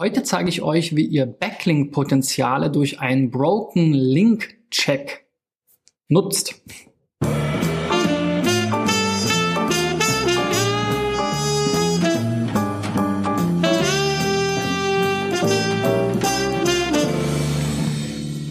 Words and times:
Heute 0.00 0.22
zeige 0.22 0.48
ich 0.48 0.62
euch, 0.62 0.94
wie 0.94 1.06
ihr 1.06 1.26
Backlink-Potenziale 1.26 2.70
durch 2.70 3.00
einen 3.00 3.32
Broken 3.32 3.92
Link 3.92 4.70
Check 4.70 5.26
nutzt. 6.06 6.62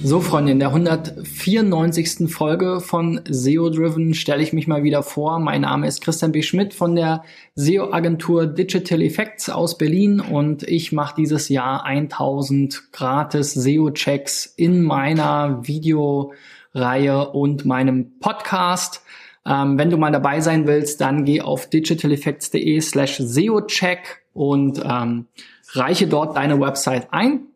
So, 0.10 0.22
Freunde, 0.22 0.54
in 0.54 0.60
der 0.60 0.70
194. 0.70 2.34
Folge 2.34 2.80
von 2.80 3.20
SEO 3.30 3.70
Driven 3.70 4.14
stelle 4.14 4.42
ich 4.42 4.54
mich 4.54 4.66
mal 4.66 4.84
wieder 4.84 5.04
vor. 5.04 5.38
Mein 5.40 5.64
Name 5.64 5.86
ist 5.86 6.02
Christian 6.02 6.32
B. 6.32 6.44
Schmidt 6.44 6.74
von 6.74 6.96
der 6.96 7.26
SEO-Agentur 7.56 8.48
Digital 8.48 9.02
Effects 9.02 9.50
aus 9.50 9.78
Berlin 9.78 10.22
und 10.22 10.64
ich 10.64 10.94
mache 10.94 11.16
dieses 11.18 11.50
Jahr 11.50 11.84
1000 11.84 12.94
gratis 12.94 13.54
SEO-Checks 13.54 14.46
in 14.46 14.82
meiner 14.82 15.68
Videoreihe 15.68 17.30
und 17.32 17.66
meinem 17.66 18.18
Podcast. 18.22 19.02
Ähm, 19.46 19.78
wenn 19.78 19.90
du 19.90 19.98
mal 19.98 20.14
dabei 20.14 20.40
sein 20.40 20.68
willst, 20.68 21.02
dann 21.02 21.26
geh 21.26 21.42
auf 21.42 21.70
digitaleffects.de 21.70 22.80
slash 22.80 23.18
SEO-Check 23.18 24.22
und 24.32 24.82
ähm, 24.86 25.26
reiche 25.74 26.08
dort 26.08 26.38
deine 26.38 26.62
Website 26.62 27.10
ein. 27.12 27.48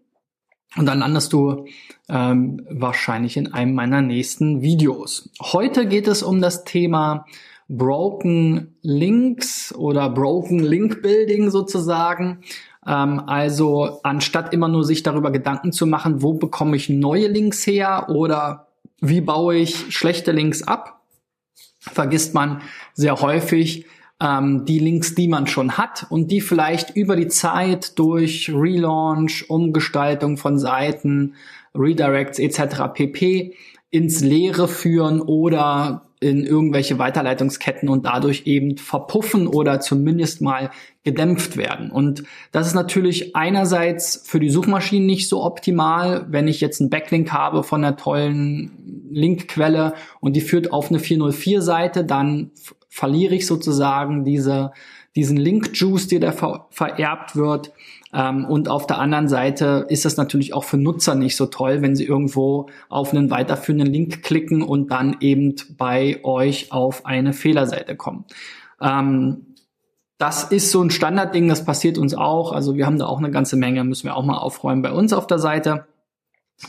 Und 0.78 0.86
dann 0.86 1.00
landest 1.00 1.34
du 1.34 1.66
ähm, 2.08 2.66
wahrscheinlich 2.70 3.38
in 3.38 3.54
einem 3.54 3.74
meiner 3.74 4.02
nächsten 4.02 4.62
Videos. 4.62 5.30
Heute 5.42 5.86
geht 5.86 6.08
es 6.08 6.24
um 6.24 6.42
das 6.42 6.64
Thema 6.64 7.26
Broken 7.68 8.76
Links 8.82 9.74
oder 9.74 10.10
Broken 10.10 10.60
Link 10.60 11.02
Building 11.02 11.50
sozusagen. 11.50 12.40
Ähm, 12.86 13.22
also 13.28 14.00
anstatt 14.04 14.54
immer 14.54 14.68
nur 14.68 14.84
sich 14.84 15.04
darüber 15.04 15.32
Gedanken 15.32 15.72
zu 15.72 15.86
machen, 15.86 16.22
wo 16.22 16.34
bekomme 16.34 16.76
ich 16.76 16.90
neue 16.90 17.28
Links 17.28 17.66
her 17.68 18.08
oder 18.10 18.68
wie 19.02 19.22
baue 19.22 19.56
ich 19.56 19.94
schlechte 19.94 20.32
Links 20.32 20.64
ab, 20.64 21.02
vergisst 21.80 22.34
man 22.34 22.62
sehr 22.94 23.20
häufig, 23.22 23.86
ähm, 24.22 24.66
die 24.66 24.80
Links, 24.80 25.16
die 25.16 25.28
man 25.28 25.48
schon 25.48 25.78
hat 25.78 26.06
und 26.10 26.30
die 26.32 26.42
vielleicht 26.42 26.96
über 26.96 27.16
die 27.16 27.28
Zeit 27.28 27.98
durch 27.98 28.52
Relaunch, 28.54 29.50
Umgestaltung 29.50 30.38
von 30.38 30.60
Seiten, 30.60 31.34
Redirects 31.74 32.38
etc. 32.38 32.94
pp. 32.94 33.56
ins 33.90 34.22
Leere 34.22 34.68
führen 34.68 35.22
oder 35.22 36.04
in 36.20 36.46
irgendwelche 36.46 37.00
Weiterleitungsketten 37.00 37.90
und 37.90 38.06
dadurch 38.06 38.44
eben 38.46 38.78
verpuffen 38.78 39.48
oder 39.48 39.80
zumindest 39.80 40.40
mal 40.40 40.70
gedämpft 41.04 41.58
werden. 41.58 41.90
Und 41.90 42.24
das 42.52 42.68
ist 42.68 42.76
natürlich 42.76 43.36
einerseits 43.36 44.22
für 44.24 44.40
die 44.40 44.52
Suchmaschinen 44.52 45.08
nicht 45.08 45.28
so 45.28 45.44
optimal, 45.44 46.28
wenn 46.30 46.48
ich 46.48 46.62
jetzt 46.62 46.80
einen 46.80 46.92
Backlink 46.92 47.32
habe 47.32 47.64
von 47.64 47.84
einer 47.84 47.98
tollen 47.98 49.08
Linkquelle 49.10 49.96
und 50.20 50.36
die 50.36 50.42
führt 50.42 50.72
auf 50.72 50.90
eine 50.90 51.00
404-Seite, 51.00 52.06
dann 52.06 52.52
verliere 52.92 53.34
ich 53.34 53.48
sozusagen 53.48 54.26
diese, 54.26 54.74
diesen 55.16 55.38
Link-Juice, 55.38 56.10
der 56.10 56.20
da 56.20 56.32
ver 56.34 56.68
vererbt 56.70 57.36
wird. 57.36 57.72
Ähm, 58.14 58.46
und 58.46 58.68
auf 58.68 58.86
der 58.86 59.00
anderen 59.00 59.30
Seite 59.30 59.86
ist 59.88 60.06
es 60.06 60.18
natürlich 60.18 60.54
auch 60.54 60.66
für 60.66 60.78
Nutzer 60.78 61.16
nicht 61.16 61.38
so 61.38 61.46
toll, 61.46 61.82
wenn 61.82 61.96
sie 61.96 62.06
irgendwo 62.06 62.68
auf 62.90 63.14
einen 63.14 63.32
weiterführenden 63.32 63.88
Link 63.88 64.22
klicken 64.24 64.62
und 64.62 64.92
dann 64.92 65.18
eben 65.22 65.56
bei 65.78 66.20
euch 66.24 66.72
auf 66.74 67.06
eine 67.06 67.32
Fehlerseite 67.32 67.96
kommen. 67.96 68.26
Ähm, 68.82 69.48
das 70.18 70.44
ist 70.44 70.70
so 70.70 70.84
ein 70.84 70.92
Standardding, 70.92 71.48
das 71.48 71.66
passiert 71.66 71.98
uns 71.98 72.14
auch. 72.14 72.52
Also 72.52 72.76
wir 72.76 72.86
haben 72.86 73.00
da 73.00 73.08
auch 73.08 73.18
eine 73.18 73.32
ganze 73.32 73.56
Menge, 73.56 73.84
müssen 73.86 74.06
wir 74.06 74.18
auch 74.18 74.26
mal 74.26 74.38
aufräumen 74.38 74.82
bei 74.82 74.92
uns 74.92 75.14
auf 75.14 75.26
der 75.26 75.40
Seite 75.40 75.88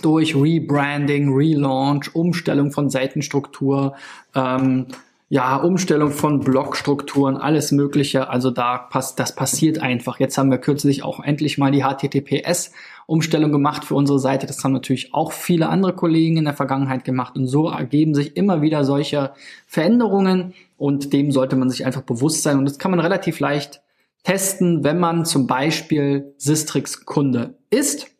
durch 0.00 0.34
Rebranding, 0.34 1.34
Relaunch, 1.34 2.15
Umstellung 2.15 2.70
von 2.70 2.89
Seitenstruktur, 2.89 3.95
ähm, 4.34 4.87
ja, 5.32 5.56
Umstellung 5.56 6.10
von 6.10 6.41
Blockstrukturen, 6.41 7.38
alles 7.38 7.72
Mögliche. 7.72 8.28
Also 8.28 8.50
da 8.50 8.76
passt, 8.76 9.19
das 9.19 9.34
passiert 9.34 9.78
einfach. 9.78 10.20
Jetzt 10.20 10.37
haben 10.37 10.50
wir 10.50 10.59
kürzlich 10.59 11.04
auch 11.04 11.20
endlich 11.20 11.56
mal 11.56 11.70
die 11.72 11.84
HTTPS-Umstellung 11.84 13.50
gemacht 13.50 13.87
für 13.87 13.94
unsere 13.94 14.19
Seite. 14.19 14.47
Das 14.47 14.62
haben 14.62 14.75
natürlich 14.75 15.15
auch 15.15 15.32
viele 15.32 15.71
andere 15.71 15.94
Kollegen 15.94 16.37
in 16.37 16.44
der 16.44 16.53
Vergangenheit 16.53 17.06
gemacht. 17.06 17.34
Und 17.34 17.47
so 17.47 17.71
ergeben 17.71 18.15
sich 18.15 18.37
immer 18.37 18.60
wieder 18.60 18.84
solche 18.84 19.32
Veränderungen. 19.66 20.53
Und 20.76 21.15
dem 21.15 21.32
sollte 21.32 21.56
man 21.56 21.71
sich 21.71 21.87
einfach 21.87 22.03
bewusst 22.03 22.42
sein. 22.42 22.59
Und 22.59 22.66
das 22.66 22.78
kann 22.78 22.91
man 22.91 23.00
relativ 23.00 23.41
leicht 23.41 23.81
testen, 24.25 24.84
wenn 24.84 25.00
man 25.00 25.25
zum 25.25 25.47
Beispiel 25.47 26.34
Sistrix 26.37 27.06
Kunde 27.06 27.54
ist. 27.71 28.12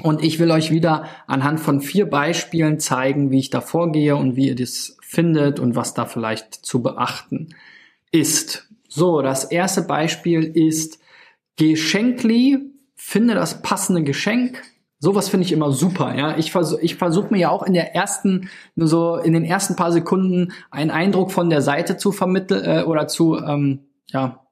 Und 0.00 0.24
ich 0.24 0.38
will 0.38 0.50
euch 0.50 0.70
wieder 0.70 1.06
anhand 1.26 1.60
von 1.60 1.80
vier 1.80 2.08
Beispielen 2.08 2.80
zeigen, 2.80 3.30
wie 3.30 3.38
ich 3.38 3.50
da 3.50 3.60
vorgehe 3.60 4.16
und 4.16 4.36
wie 4.36 4.48
ihr 4.48 4.56
das 4.56 4.96
findet 5.02 5.60
und 5.60 5.76
was 5.76 5.94
da 5.94 6.06
vielleicht 6.06 6.54
zu 6.54 6.82
beachten 6.82 7.54
ist. 8.10 8.68
So, 8.88 9.22
das 9.22 9.44
erste 9.44 9.82
Beispiel 9.82 10.42
ist 10.42 10.98
Geschenkli. 11.56 12.58
Finde 12.94 13.34
das 13.34 13.62
passende 13.62 14.02
Geschenk. 14.02 14.62
Sowas 14.98 15.28
finde 15.28 15.44
ich 15.44 15.52
immer 15.52 15.72
super, 15.72 16.14
ja. 16.14 16.38
Ich 16.38 16.52
versuche 16.52 16.80
ich 16.80 16.94
versuch 16.94 17.30
mir 17.30 17.38
ja 17.38 17.50
auch 17.50 17.64
in 17.64 17.72
der 17.72 17.94
ersten, 17.94 18.48
so 18.76 19.16
in 19.16 19.32
den 19.32 19.44
ersten 19.44 19.74
paar 19.74 19.90
Sekunden 19.90 20.52
einen 20.70 20.92
Eindruck 20.92 21.32
von 21.32 21.50
der 21.50 21.60
Seite 21.60 21.96
zu 21.96 22.12
vermitteln 22.12 22.64
äh, 22.64 22.82
oder 22.84 23.08
zu, 23.08 23.36
ähm, 23.36 23.80
ja, 24.06 24.46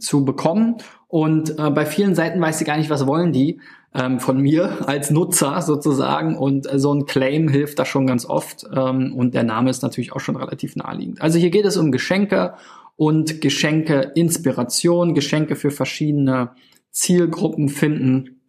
zu 0.00 0.24
bekommen. 0.24 0.78
Und 1.06 1.56
äh, 1.58 1.70
bei 1.70 1.86
vielen 1.86 2.16
Seiten 2.16 2.40
weiß 2.40 2.60
ich 2.60 2.66
gar 2.66 2.76
nicht, 2.76 2.90
was 2.90 3.06
wollen 3.06 3.32
die 3.32 3.60
ähm, 3.94 4.20
von 4.20 4.38
mir 4.38 4.88
als 4.88 5.10
Nutzer 5.10 5.60
sozusagen. 5.62 6.36
Und 6.36 6.72
äh, 6.72 6.78
so 6.78 6.92
ein 6.92 7.06
Claim 7.06 7.48
hilft 7.48 7.78
da 7.78 7.84
schon 7.84 8.06
ganz 8.06 8.24
oft. 8.24 8.64
Ähm, 8.74 9.14
und 9.14 9.34
der 9.34 9.44
Name 9.44 9.70
ist 9.70 9.82
natürlich 9.82 10.12
auch 10.12 10.20
schon 10.20 10.36
relativ 10.36 10.76
naheliegend. 10.76 11.20
Also 11.20 11.38
hier 11.38 11.50
geht 11.50 11.64
es 11.64 11.76
um 11.76 11.92
Geschenke 11.92 12.54
und 12.96 13.40
Geschenke 13.40 14.12
Inspiration, 14.14 15.14
Geschenke 15.14 15.56
für 15.56 15.70
verschiedene 15.70 16.50
Zielgruppen 16.90 17.68
finden 17.68 18.41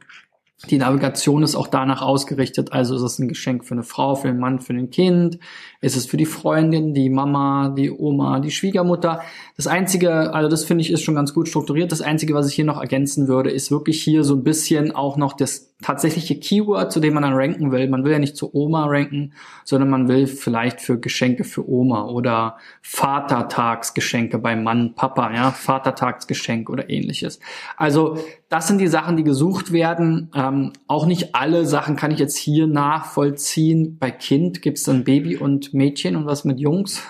die 0.69 0.77
Navigation 0.77 1.43
ist 1.43 1.55
auch 1.55 1.67
danach 1.67 2.01
ausgerichtet, 2.01 2.71
also 2.71 2.95
ist 2.95 3.01
es 3.01 3.19
ein 3.19 3.27
Geschenk 3.27 3.65
für 3.65 3.73
eine 3.73 3.83
Frau, 3.83 4.15
für 4.15 4.27
den 4.27 4.39
Mann, 4.39 4.59
für 4.59 4.73
ein 4.73 4.89
Kind, 4.89 5.39
ist 5.81 5.97
es 5.97 6.05
für 6.05 6.15
die 6.15 6.25
Freundin, 6.25 6.93
die 6.93 7.09
Mama, 7.09 7.73
die 7.75 7.91
Oma, 7.91 8.39
die 8.39 8.51
Schwiegermutter. 8.51 9.21
Das 9.57 9.67
Einzige, 9.67 10.33
also 10.33 10.49
das 10.49 10.63
finde 10.63 10.81
ich 10.81 10.91
ist 10.91 11.01
schon 11.01 11.15
ganz 11.15 11.33
gut 11.33 11.49
strukturiert. 11.49 11.91
Das 11.91 12.01
Einzige, 12.01 12.33
was 12.33 12.47
ich 12.47 12.55
hier 12.55 12.63
noch 12.63 12.79
ergänzen 12.79 13.27
würde, 13.27 13.51
ist 13.51 13.71
wirklich 13.71 14.01
hier 14.01 14.23
so 14.23 14.35
ein 14.35 14.43
bisschen 14.43 14.95
auch 14.95 15.17
noch 15.17 15.33
das 15.33 15.73
tatsächliche 15.81 16.39
Keyword, 16.39 16.93
zu 16.93 17.01
dem 17.01 17.13
man 17.13 17.23
dann 17.23 17.33
ranken 17.33 17.73
will. 17.73 17.89
Man 17.89 18.05
will 18.05 18.13
ja 18.13 18.19
nicht 18.19 18.37
zu 18.37 18.55
Oma 18.55 18.85
ranken, 18.85 19.33
sondern 19.65 19.89
man 19.89 20.07
will 20.07 20.27
vielleicht 20.27 20.79
für 20.79 20.97
Geschenke 20.97 21.43
für 21.43 21.67
Oma 21.67 22.05
oder 22.05 22.57
Vatertagsgeschenke 22.81 24.39
beim 24.39 24.63
Mann, 24.63 24.95
Papa, 24.95 25.33
ja, 25.33 25.51
Vatertagsgeschenk 25.51 26.69
oder 26.69 26.89
ähnliches. 26.89 27.39
Also 27.75 28.17
das 28.53 28.67
sind 28.67 28.77
die 28.77 28.87
Sachen, 28.87 29.17
die 29.17 29.23
gesucht 29.23 29.71
werden. 29.71 30.29
Ähm, 30.35 30.73
auch 30.85 31.07
nicht 31.07 31.33
alle 31.33 31.65
Sachen 31.65 31.95
kann 31.95 32.11
ich 32.11 32.19
jetzt 32.19 32.37
hier 32.37 32.67
nachvollziehen. 32.67 33.97
Bei 33.97 34.11
Kind 34.11 34.61
gibt 34.61 34.77
es 34.77 34.83
dann 34.83 35.03
Baby 35.03 35.37
und 35.37 35.73
Mädchen 35.73 36.15
und 36.15 36.27
was 36.27 36.45
mit 36.45 36.59
Jungs. 36.59 37.01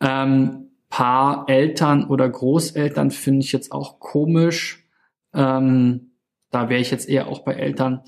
Ähm, 0.00 0.70
Paar 0.88 1.44
Eltern 1.48 2.08
oder 2.08 2.28
Großeltern 2.28 3.12
finde 3.12 3.42
ich 3.44 3.52
jetzt 3.52 3.70
auch 3.70 4.00
komisch. 4.00 4.84
Ähm, 5.32 6.10
da 6.50 6.68
wäre 6.68 6.80
ich 6.80 6.90
jetzt 6.90 7.08
eher 7.08 7.28
auch 7.28 7.44
bei 7.44 7.52
Eltern. 7.52 8.02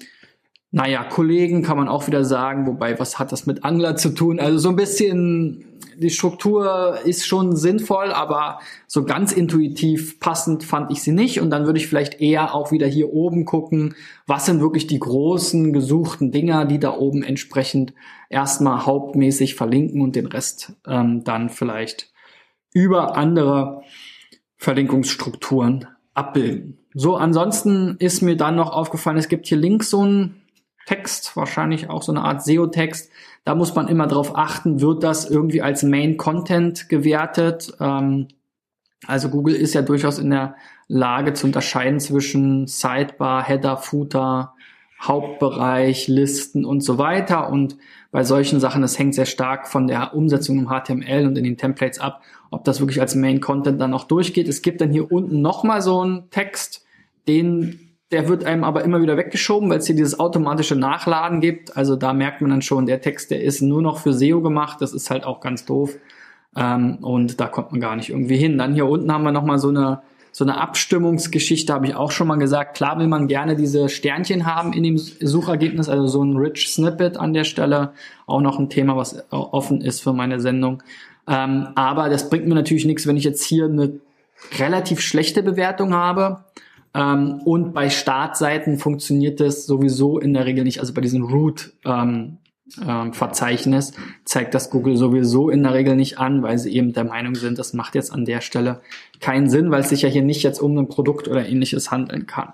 Naja, 0.77 1.05
Kollegen 1.05 1.63
kann 1.63 1.77
man 1.77 1.87
auch 1.87 2.09
wieder 2.09 2.25
sagen, 2.25 2.67
wobei, 2.67 2.99
was 2.99 3.21
hat 3.21 3.31
das 3.31 3.47
mit 3.47 3.63
Angler 3.63 3.95
zu 3.95 4.11
tun? 4.11 4.41
Also 4.41 4.59
so 4.59 4.71
ein 4.71 4.75
bisschen, 4.75 5.79
die 5.99 6.11
Struktur 6.11 6.99
ist 7.05 7.29
schon 7.29 7.55
sinnvoll, 7.55 8.11
aber 8.11 8.59
so 8.89 9.05
ganz 9.05 9.31
intuitiv 9.31 10.19
passend 10.19 10.65
fand 10.65 10.91
ich 10.91 11.01
sie 11.01 11.13
nicht. 11.13 11.41
Und 11.41 11.51
dann 11.51 11.67
würde 11.67 11.79
ich 11.79 11.87
vielleicht 11.87 12.21
eher 12.21 12.57
auch 12.57 12.73
wieder 12.73 12.89
hier 12.89 13.13
oben 13.13 13.45
gucken, 13.45 13.95
was 14.27 14.47
sind 14.47 14.61
wirklich 14.61 14.89
die 14.89 14.99
großen 14.99 15.73
gesuchten 15.73 16.33
Dinger, 16.33 16.65
die 16.65 16.81
da 16.81 16.93
oben 16.97 17.23
entsprechend 17.23 17.95
erstmal 18.29 18.85
hauptmäßig 18.85 19.55
verlinken 19.55 20.03
und 20.03 20.17
den 20.17 20.27
Rest 20.27 20.73
ähm, 20.89 21.23
dann 21.23 21.51
vielleicht 21.51 22.11
über 22.73 23.17
andere 23.17 23.83
Verlinkungsstrukturen 24.57 25.87
abbilden. 26.15 26.81
So, 26.95 27.15
ansonsten 27.15 27.95
ist 28.01 28.23
mir 28.23 28.37
dann 28.37 28.57
noch 28.57 28.73
aufgefallen, 28.73 29.19
es 29.19 29.29
gibt 29.29 29.47
hier 29.47 29.59
links 29.59 29.91
so 29.91 30.01
einen 30.01 30.41
Text, 30.87 31.37
wahrscheinlich 31.37 31.89
auch 31.91 32.03
so 32.03 32.13
eine 32.13 32.23
Art 32.23 32.45
SEO-Text. 32.45 33.11
Da 33.45 33.55
muss 33.55 33.75
man 33.75 33.89
immer 33.89 34.07
drauf 34.07 34.37
achten, 34.37 34.81
wird 34.81 35.03
das 35.03 35.29
irgendwie 35.29 35.63
als 35.63 35.83
Main 35.83 36.17
Content 36.17 36.89
gewertet? 36.89 37.75
Ähm, 37.81 38.29
also 39.07 39.29
Google 39.29 39.55
ist 39.55 39.75
ja 39.75 39.83
durchaus 39.83 40.19
in 40.19 40.31
der 40.31 40.57
Lage 40.89 41.35
zu 41.35 41.47
unterscheiden 41.47 42.01
zwischen 42.01 42.67
Sidebar, 42.67 43.43
Header, 43.43 43.77
Footer, 43.77 44.55
Hauptbereich, 45.01 46.09
Listen 46.09 46.65
und 46.65 46.81
so 46.81 46.99
weiter. 46.99 47.51
Und 47.51 47.77
bei 48.11 48.25
solchen 48.25 48.61
Sachen, 48.61 48.83
das 48.83 48.99
hängt 48.99 49.15
sehr 49.15 49.27
stark 49.27 49.69
von 49.69 49.87
der 49.87 50.15
Umsetzung 50.15 50.59
im 50.59 50.69
HTML 50.69 51.27
und 51.27 51.37
in 51.37 51.45
den 51.45 51.57
Templates 51.57 51.99
ab, 51.99 52.23
ob 52.51 52.65
das 52.65 52.81
wirklich 52.81 53.01
als 53.01 53.15
Main 53.15 53.41
Content 53.41 53.81
dann 53.81 53.95
auch 53.95 54.05
durchgeht. 54.05 54.49
Es 54.49 54.63
gibt 54.63 54.81
dann 54.81 54.91
hier 54.91 55.11
unten 55.11 55.43
nochmal 55.43 55.83
so 55.83 56.01
einen 56.01 56.31
Text, 56.31 56.85
den 57.27 57.94
der 58.15 58.29
wird 58.29 58.45
einem 58.45 58.63
aber 58.63 58.85
immer 58.85 59.03
wieder 59.03 59.17
weggeschoben, 59.17 59.69
weil 59.69 59.79
es 59.79 59.89
hier 59.89 59.97
dieses 59.97 60.21
automatische 60.21 60.77
Nachladen 60.77 61.41
gibt. 61.41 61.77
Also 61.77 61.97
da 61.97 62.13
merkt 62.13 62.41
man 62.43 62.51
dann 62.51 62.63
schon, 62.63 62.87
der 62.87 63.01
Text, 63.01 63.33
der 63.33 63.43
ist 63.43 63.61
nur 63.61 63.83
noch 63.83 63.99
für 63.99 64.13
SEO 64.13 64.41
gemacht. 64.41 64.81
Das 64.81 64.93
ist 64.93 65.11
halt 65.11 65.25
auch 65.25 65.41
ganz 65.41 65.65
doof. 65.65 65.97
Ähm, 66.55 66.99
und 67.03 67.41
da 67.41 67.49
kommt 67.49 67.73
man 67.73 67.81
gar 67.81 67.97
nicht 67.97 68.11
irgendwie 68.11 68.37
hin. 68.37 68.57
Dann 68.57 68.73
hier 68.73 68.87
unten 68.87 69.13
haben 69.13 69.25
wir 69.25 69.33
nochmal 69.33 69.59
so 69.59 69.69
eine, 69.69 70.03
so 70.31 70.45
eine 70.45 70.61
Abstimmungsgeschichte, 70.61 71.73
habe 71.73 71.89
ich 71.89 71.97
auch 71.97 72.13
schon 72.13 72.29
mal 72.29 72.37
gesagt. 72.37 72.77
Klar 72.77 73.01
will 73.01 73.09
man 73.09 73.27
gerne 73.27 73.57
diese 73.57 73.89
Sternchen 73.89 74.47
haben 74.47 74.73
in 74.73 74.85
dem 74.85 74.97
Suchergebnis, 74.97 75.89
also 75.89 76.07
so 76.07 76.23
ein 76.23 76.37
Rich 76.37 76.73
Snippet 76.73 77.17
an 77.17 77.33
der 77.33 77.43
Stelle. 77.43 77.95
Auch 78.29 78.43
noch 78.43 78.61
ein 78.61 78.71
Thema, 78.71 78.97
was 78.97 79.25
offen 79.33 79.81
ist 79.81 80.05
für 80.05 80.13
meine 80.13 80.39
Sendung. 80.39 80.85
Ähm, 81.27 81.67
aber 81.75 82.09
das 82.11 82.31
bringt 82.31 82.47
mir 82.47 82.55
natürlich 82.55 82.85
nichts, 82.85 83.09
wenn 83.09 83.17
ich 83.17 83.25
jetzt 83.25 83.43
hier 83.43 83.65
eine 83.65 83.99
relativ 84.61 85.01
schlechte 85.01 85.43
Bewertung 85.43 85.95
habe. 85.95 86.45
Ähm, 86.95 87.41
und 87.45 87.75
bei 87.75 87.91
Startseiten 87.91 88.79
funktioniert 88.79 89.41
das 89.41 89.67
sowieso 89.67 90.19
in 90.19 90.33
der 90.33 90.47
Regel 90.47 90.65
nicht. 90.65 90.81
Also 90.81 90.95
bei 90.95 91.01
diesen 91.01 91.23
Root 91.23 91.73
ähm, 91.85 92.39
ähm, 92.87 93.13
Verzeichnis 93.13 93.93
zeigt 94.25 94.55
das 94.55 94.71
Google 94.71 94.97
sowieso 94.97 95.51
in 95.51 95.63
der 95.63 95.75
Regel 95.75 95.97
nicht 95.97 96.19
an, 96.19 96.43
weil 96.43 96.57
sie 96.59 96.75
eben 96.75 96.93
der 96.93 97.05
Meinung 97.05 97.35
sind, 97.35 97.59
das 97.59 97.75
macht 97.75 97.95
jetzt 97.95 98.13
an 98.13 98.25
der 98.25 98.41
Stelle 98.41 98.81
keinen 99.21 99.51
Sinn, 99.51 99.71
weil 99.71 99.81
es 99.81 99.91
sich 99.91 100.03
ja 100.03 100.09
hier 100.09 100.23
nicht 100.23 100.43
jetzt 100.43 100.61
um 100.61 100.77
ein 100.79 100.89
Produkt 100.89 101.29
oder 101.29 101.47
ähnliches 101.47 101.91
handeln 101.91 102.27
kann. 102.27 102.53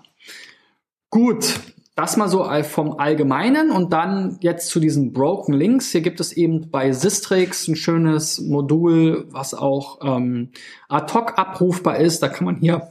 Gut, 1.11 1.61
das 1.95 2.17
mal 2.17 2.29
so 2.29 2.49
vom 2.63 2.99
Allgemeinen 2.99 3.71
und 3.71 3.93
dann 3.93 4.39
jetzt 4.41 4.69
zu 4.69 4.81
diesen 4.81 5.13
Broken 5.13 5.53
Links. 5.53 5.93
Hier 5.93 6.01
gibt 6.01 6.19
es 6.21 6.33
eben 6.33 6.71
bei 6.71 6.93
Sistrix 6.93 7.69
ein 7.69 7.77
schönes 7.77 8.41
Modul, 8.41 9.27
was 9.31 9.55
auch 9.55 9.99
ähm, 10.03 10.51
ad 10.89 11.13
hoc 11.13 11.39
abrufbar 11.39 11.99
ist. 11.99 12.23
Da 12.23 12.29
kann 12.29 12.47
man 12.47 12.57
hier 12.57 12.89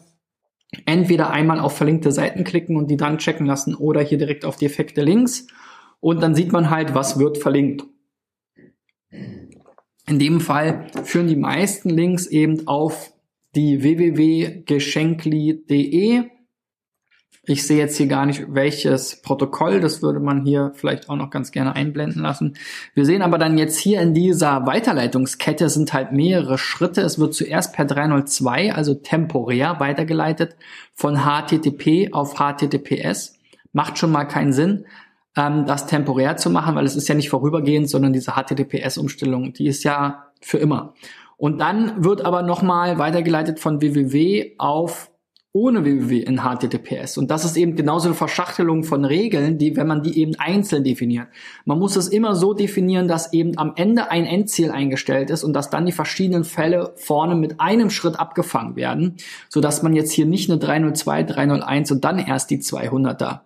entweder 0.85 1.31
einmal 1.31 1.59
auf 1.59 1.75
verlinkte 1.75 2.11
Seiten 2.11 2.43
klicken 2.43 2.77
und 2.77 2.89
die 2.89 2.97
dann 2.97 3.17
checken 3.17 3.45
lassen 3.45 3.75
oder 3.75 4.01
hier 4.01 4.17
direkt 4.17 4.45
auf 4.45 4.57
defekte 4.57 5.01
Links. 5.01 5.47
Und 5.99 6.21
dann 6.21 6.35
sieht 6.35 6.51
man 6.51 6.69
halt, 6.69 6.93
was 6.93 7.19
wird 7.19 7.37
verlinkt. 7.37 7.85
In 9.11 10.19
dem 10.19 10.39
Fall 10.39 10.87
führen 11.03 11.27
die 11.27 11.35
meisten 11.35 11.89
Links 11.89 12.27
eben 12.27 12.67
auf 12.67 13.13
die 13.55 13.83
www.geschenkli.de 13.83 16.23
ich 17.49 17.65
sehe 17.65 17.79
jetzt 17.79 17.97
hier 17.97 18.05
gar 18.05 18.27
nicht, 18.27 18.45
welches 18.49 19.23
Protokoll, 19.23 19.79
das 19.79 20.03
würde 20.03 20.19
man 20.19 20.45
hier 20.45 20.71
vielleicht 20.75 21.09
auch 21.09 21.15
noch 21.15 21.31
ganz 21.31 21.51
gerne 21.51 21.75
einblenden 21.75 22.21
lassen. 22.21 22.55
Wir 22.93 23.05
sehen 23.05 23.23
aber 23.23 23.39
dann 23.39 23.57
jetzt 23.57 23.79
hier 23.79 24.01
in 24.01 24.13
dieser 24.13 24.67
Weiterleitungskette 24.67 25.67
sind 25.69 25.91
halt 25.91 26.11
mehrere 26.11 26.59
Schritte. 26.59 27.01
Es 27.01 27.17
wird 27.17 27.33
zuerst 27.33 27.73
per 27.73 27.85
302, 27.85 28.73
also 28.75 28.93
temporär 28.93 29.79
weitergeleitet 29.79 30.57
von 30.93 31.21
HTTP 31.21 32.13
auf 32.13 32.35
HTTPS. 32.35 33.39
Macht 33.73 33.97
schon 33.97 34.11
mal 34.11 34.25
keinen 34.25 34.53
Sinn, 34.53 34.85
ähm, 35.35 35.65
das 35.65 35.87
temporär 35.87 36.37
zu 36.37 36.51
machen, 36.51 36.75
weil 36.75 36.85
es 36.85 36.95
ist 36.95 37.07
ja 37.07 37.15
nicht 37.15 37.29
vorübergehend, 37.29 37.89
sondern 37.89 38.13
diese 38.13 38.33
HTTPS-Umstellung, 38.33 39.53
die 39.53 39.65
ist 39.65 39.83
ja 39.83 40.27
für 40.39 40.59
immer. 40.59 40.93
Und 41.35 41.59
dann 41.59 42.03
wird 42.03 42.23
aber 42.23 42.43
nochmal 42.43 42.99
weitergeleitet 42.99 43.59
von 43.59 43.81
www 43.81 44.53
auf 44.59 45.08
ohne 45.51 45.83
www 45.83 46.19
in 46.19 46.41
HTTPS. 46.41 47.17
Und 47.17 47.31
das 47.31 47.43
ist 47.43 47.57
eben 47.57 47.75
genauso 47.75 48.07
eine 48.07 48.15
Verschachtelung 48.15 48.83
von 48.83 49.03
Regeln, 49.03 49.57
die, 49.57 49.75
wenn 49.75 49.87
man 49.87 50.03
die 50.03 50.19
eben 50.19 50.35
einzeln 50.37 50.83
definiert. 50.83 51.27
Man 51.65 51.79
muss 51.79 51.95
es 51.95 52.07
immer 52.07 52.35
so 52.35 52.53
definieren, 52.53 53.07
dass 53.07 53.33
eben 53.33 53.57
am 53.57 53.73
Ende 53.75 54.11
ein 54.11 54.25
Endziel 54.25 54.69
eingestellt 54.69 55.31
ist 55.31 55.43
und 55.43 55.53
dass 55.53 55.71
dann 55.71 55.87
die 55.87 55.91
verschiedenen 55.91 56.43
Fälle 56.43 56.93
vorne 56.97 57.35
mit 57.35 57.59
einem 57.59 57.89
Schritt 57.89 58.19
abgefangen 58.19 58.75
werden, 58.75 59.17
so 59.49 59.59
dass 59.59 59.81
man 59.81 59.93
jetzt 59.93 60.11
hier 60.11 60.27
nicht 60.27 60.51
eine 60.51 60.59
302, 60.59 61.23
301 61.23 61.91
und 61.91 62.03
dann 62.03 62.19
erst 62.19 62.51
die 62.51 62.59
200er 62.59 63.39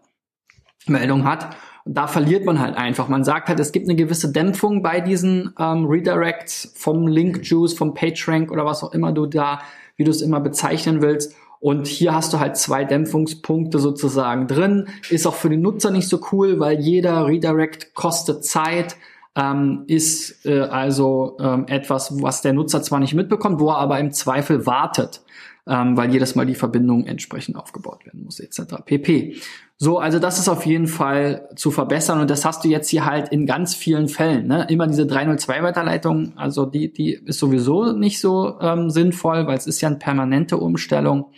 Meldung 0.88 1.24
hat. 1.24 1.56
Und 1.86 1.98
da 1.98 2.08
verliert 2.08 2.46
man 2.46 2.60
halt 2.60 2.76
einfach. 2.76 3.08
Man 3.08 3.24
sagt 3.24 3.48
halt, 3.48 3.60
es 3.60 3.72
gibt 3.72 3.88
eine 3.88 3.96
gewisse 3.96 4.32
Dämpfung 4.32 4.84
bei 4.84 5.00
diesen 5.00 5.54
ähm, 5.58 5.86
Redirects 5.86 6.74
vom 6.76 7.08
Link 7.08 7.42
Juice, 7.44 7.74
vom 7.74 7.94
PageRank 7.94 8.52
oder 8.52 8.66
was 8.66 8.84
auch 8.84 8.94
immer 8.94 9.14
du 9.14 9.26
da, 9.26 9.62
wie 9.96 10.04
du 10.04 10.12
es 10.12 10.22
immer 10.22 10.40
bezeichnen 10.40 11.02
willst. 11.02 11.36
Und 11.64 11.88
hier 11.88 12.14
hast 12.14 12.34
du 12.34 12.42
halt 12.42 12.58
zwei 12.58 12.84
Dämpfungspunkte 12.84 13.80
sozusagen 13.80 14.48
drin. 14.48 14.90
Ist 15.10 15.26
auch 15.26 15.34
für 15.34 15.50
den 15.50 15.62
Nutzer 15.62 15.92
nicht 15.92 16.10
so 16.10 16.20
cool, 16.34 16.60
weil 16.60 16.82
jeder 16.82 17.26
Redirect 17.26 17.94
kostet 17.94 18.44
Zeit. 18.44 18.98
Ähm, 19.34 19.86
ist 19.88 20.46
äh, 20.46 20.60
also 20.60 21.38
ähm, 21.40 21.66
etwas, 21.70 22.22
was 22.22 22.42
der 22.42 22.52
Nutzer 22.52 22.84
zwar 22.84 23.00
nicht 23.00 23.14
mitbekommt, 23.14 23.62
wo 23.62 23.70
er 23.70 23.78
aber 23.78 23.98
im 23.98 24.12
Zweifel 24.12 24.66
wartet 24.66 25.22
ähm, 25.68 25.96
weil 25.96 26.12
jedes 26.12 26.36
Mal 26.36 26.46
die 26.46 26.56
Verbindung 26.56 27.06
entsprechend 27.06 27.56
aufgebaut 27.56 28.06
werden 28.06 28.24
muss, 28.24 28.40
etc. 28.40 28.76
pp. 28.86 29.38
So, 29.78 29.98
also 29.98 30.20
das 30.20 30.40
ist 30.40 30.48
auf 30.48 30.66
jeden 30.66 30.88
Fall 30.88 31.50
zu 31.56 31.72
verbessern 31.72 32.22
und 32.22 32.30
das 32.30 32.46
hast 32.46 32.64
du 32.64 32.70
jetzt 32.70 32.90
hier 32.90 33.06
halt 33.06 33.30
in 33.30 33.46
ganz 33.46 33.76
vielen 33.76 34.08
Fällen. 34.08 34.48
Ne? 34.48 34.68
Immer 34.70 34.88
diese 34.88 35.04
302-Weiterleitung, 35.04 36.34
also 36.38 36.66
die, 36.66 36.94
die 36.94 37.14
ist 37.14 37.40
sowieso 37.40 37.92
nicht 37.92 38.20
so 38.22 38.60
ähm, 38.62 38.90
sinnvoll, 38.90 39.48
weil 39.48 39.58
es 39.58 39.68
ist 39.68 39.82
ja 39.82 39.90
eine 39.90 39.98
permanente 39.98 40.58
Umstellung 40.58 41.32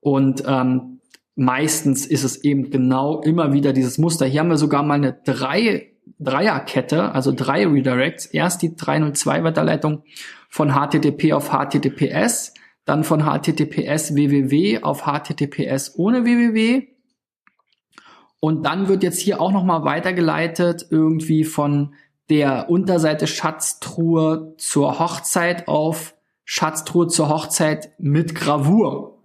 und 0.00 0.44
ähm, 0.46 1.00
meistens 1.34 2.06
ist 2.06 2.22
es 2.22 2.44
eben 2.44 2.70
genau 2.70 3.20
immer 3.22 3.52
wieder 3.52 3.72
dieses 3.72 3.98
Muster. 3.98 4.26
Hier 4.26 4.40
haben 4.40 4.50
wir 4.50 4.58
sogar 4.58 4.82
mal 4.82 4.94
eine 4.94 5.18
drei 5.24 5.90
Dreierkette, 6.18 7.14
also 7.14 7.32
drei 7.34 7.66
Redirects. 7.66 8.26
Erst 8.26 8.62
die 8.62 8.70
302-Weiterleitung 8.70 10.04
von 10.48 10.72
HTTP 10.72 11.32
auf 11.32 11.50
HTTPS, 11.50 12.54
dann 12.84 13.04
von 13.04 13.22
HTTPS 13.22 14.14
www 14.14 14.82
auf 14.82 15.04
HTTPS 15.04 15.94
ohne 15.96 16.24
www. 16.24 16.88
Und 18.40 18.64
dann 18.64 18.88
wird 18.88 19.02
jetzt 19.02 19.20
hier 19.20 19.40
auch 19.40 19.52
nochmal 19.52 19.84
weitergeleitet 19.84 20.86
irgendwie 20.90 21.44
von 21.44 21.94
der 22.30 22.70
Unterseite 22.70 23.26
Schatztruhe 23.26 24.54
zur 24.56 24.98
Hochzeit 24.98 25.68
auf 25.68 26.14
Schatztruhe 26.44 27.06
zur 27.06 27.28
Hochzeit 27.28 27.92
mit 27.98 28.34
Gravur. 28.34 29.18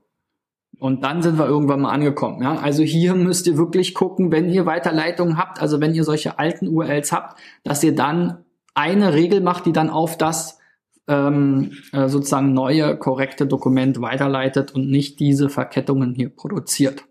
Und 0.77 1.03
dann 1.03 1.21
sind 1.21 1.39
wir 1.39 1.47
irgendwann 1.47 1.81
mal 1.81 1.91
angekommen. 1.91 2.43
Ja? 2.43 2.57
Also 2.57 2.83
hier 2.83 3.15
müsst 3.15 3.47
ihr 3.47 3.57
wirklich 3.57 3.93
gucken, 3.93 4.31
wenn 4.31 4.49
ihr 4.49 4.65
Weiterleitungen 4.65 5.37
habt, 5.37 5.61
also 5.61 5.79
wenn 5.79 5.95
ihr 5.95 6.03
solche 6.03 6.37
alten 6.37 6.67
URLs 6.67 7.11
habt, 7.11 7.39
dass 7.63 7.83
ihr 7.83 7.95
dann 7.95 8.43
eine 8.73 9.13
Regel 9.13 9.39
macht, 9.41 9.65
die 9.65 9.71
dann 9.71 9.89
auf 9.89 10.17
das 10.17 10.59
ähm, 11.07 11.71
äh, 11.93 12.09
sozusagen 12.09 12.53
neue, 12.53 12.97
korrekte 12.97 13.47
Dokument 13.47 14.01
weiterleitet 14.01 14.73
und 14.75 14.89
nicht 14.89 15.19
diese 15.19 15.49
Verkettungen 15.49 16.13
hier 16.13 16.29
produziert. 16.29 17.05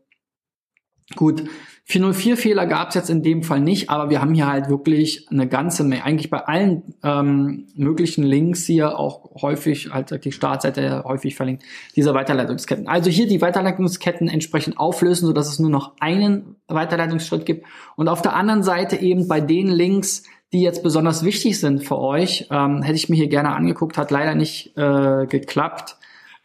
Gut, 1.17 1.45
404-Fehler 1.87 2.67
gab 2.67 2.89
es 2.89 2.95
jetzt 2.95 3.11
in 3.11 3.23
dem 3.23 3.43
Fall 3.43 3.61
nicht, 3.61 3.91
aber 3.91 4.09
wir 4.09 4.23
haben 4.23 4.33
hier 4.33 4.47
halt 4.47 4.71
wirklich 4.71 5.27
eine 5.31 5.47
ganze 5.47 5.85
Menge, 5.85 6.03
eigentlich 6.03 6.31
bei 6.31 6.39
allen 6.39 6.95
ähm, 7.03 7.67
möglichen 7.75 8.25
Links 8.25 8.65
hier 8.65 8.99
auch 8.99 9.43
häufig, 9.43 9.91
halt 9.93 10.25
die 10.25 10.33
Startseite 10.33 11.05
häufig 11.05 11.37
verlinkt, 11.37 11.63
diese 11.95 12.15
Weiterleitungsketten. 12.15 12.89
Also 12.89 13.11
hier 13.11 13.29
die 13.29 13.43
Weiterleitungsketten 13.43 14.29
entsprechend 14.29 14.79
auflösen, 14.79 15.27
sodass 15.27 15.49
es 15.49 15.59
nur 15.59 15.69
noch 15.69 15.93
einen 16.01 16.57
Weiterleitungsschritt 16.69 17.45
gibt. 17.45 17.67
Und 17.97 18.09
auf 18.09 18.23
der 18.23 18.35
anderen 18.35 18.63
Seite 18.63 18.97
eben 18.97 19.29
bei 19.29 19.43
den 19.43 19.69
Links, 19.69 20.23
die 20.55 20.63
jetzt 20.63 20.83
besonders 20.83 21.23
wichtig 21.23 21.61
sind 21.61 21.85
für 21.85 21.99
euch, 21.99 22.49
ähm, 22.51 22.81
hätte 22.81 22.97
ich 22.97 23.11
mir 23.11 23.17
hier 23.17 23.29
gerne 23.29 23.55
angeguckt, 23.55 23.99
hat 23.99 24.11
leider 24.11 24.35
nicht 24.35 24.75
äh, 24.79 25.27
geklappt. 25.27 25.97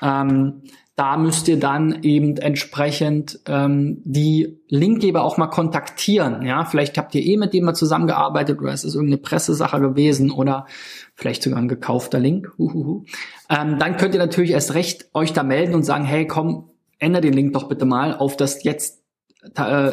Ähm, 0.02 0.64
da 1.00 1.16
müsst 1.16 1.48
ihr 1.48 1.58
dann 1.58 2.04
eben 2.04 2.36
entsprechend 2.36 3.40
ähm, 3.48 4.02
die 4.04 4.60
Linkgeber 4.68 5.24
auch 5.24 5.38
mal 5.38 5.48
kontaktieren. 5.48 6.46
Ja, 6.46 6.66
vielleicht 6.66 6.98
habt 6.98 7.16
ihr 7.16 7.26
eh 7.26 7.38
mit 7.38 7.54
dem 7.54 7.64
mal 7.64 7.74
zusammengearbeitet 7.74 8.60
oder 8.60 8.74
es 8.74 8.84
ist 8.84 8.96
irgendeine 8.96 9.22
Pressesache 9.22 9.80
gewesen 9.80 10.30
oder 10.30 10.66
vielleicht 11.16 11.42
sogar 11.42 11.60
ein 11.60 11.70
gekaufter 11.70 12.20
Link. 12.20 12.52
Ähm, 12.60 13.80
dann 13.80 13.96
könnt 13.96 14.14
ihr 14.14 14.20
natürlich 14.20 14.52
erst 14.52 14.74
recht 14.74 15.10
euch 15.14 15.32
da 15.32 15.42
melden 15.42 15.74
und 15.74 15.84
sagen, 15.84 16.04
hey, 16.04 16.28
komm, 16.28 16.70
ändere 17.00 17.22
den 17.22 17.34
Link 17.34 17.54
doch 17.54 17.70
bitte 17.70 17.86
mal 17.86 18.14
auf 18.14 18.36
das 18.36 18.64
jetzt 18.66 18.99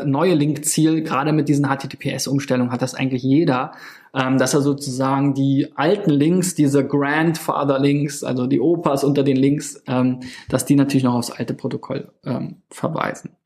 neue 0.05 0.35
Linkziel, 0.35 1.03
gerade 1.03 1.33
mit 1.33 1.49
diesen 1.49 1.67
HTTPS-Umstellungen 1.67 2.73
hat 2.73 2.83
das 2.83 2.97
eigentlich 2.97 3.23
jeder, 3.23 3.73
ähm, 4.13 4.39
dass 4.39 4.55
er 4.55 4.61
sozusagen 4.61 5.35
die 5.35 5.69
alten 5.77 6.11
Links, 6.11 6.57
diese 6.57 6.85
Grandfather-Links, 6.85 8.25
also 8.25 8.49
die 8.49 8.61
Opas 8.61 9.05
unter 9.05 9.23
den 9.23 9.37
Links, 9.37 9.83
ähm, 9.87 10.21
dass 10.49 10.65
die 10.65 10.75
natürlich 10.75 11.05
noch 11.05 11.15
aufs 11.15 11.31
alte 11.31 11.55
Protokoll 11.55 12.11
ähm, 12.25 12.63
verweisen. 12.71 13.37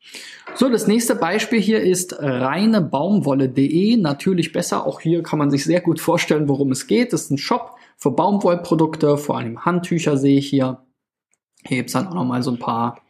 So, 0.54 0.70
das 0.70 0.86
nächste 0.86 1.16
Beispiel 1.16 1.60
hier 1.60 1.82
ist 1.82 2.16
reinebaumwolle.de, 2.18 3.96
natürlich 3.98 4.52
besser. 4.52 4.86
Auch 4.86 5.00
hier 5.00 5.22
kann 5.22 5.38
man 5.38 5.50
sich 5.50 5.64
sehr 5.64 5.82
gut 5.82 6.00
vorstellen, 6.00 6.48
worum 6.48 6.72
es 6.72 6.86
geht. 6.86 7.12
Das 7.12 7.22
ist 7.22 7.30
ein 7.30 7.38
Shop 7.38 7.76
für 7.98 8.10
Baumwollprodukte, 8.10 9.18
vor 9.18 9.36
allem 9.36 9.66
Handtücher 9.66 10.16
sehe 10.16 10.38
ich 10.38 10.48
hier. 10.48 10.78
Hier 11.66 11.76
gibt's 11.76 11.92
dann 11.92 12.08
auch 12.08 12.14
noch 12.14 12.24
mal 12.24 12.42
so 12.42 12.50
ein 12.52 12.58
paar 12.58 13.02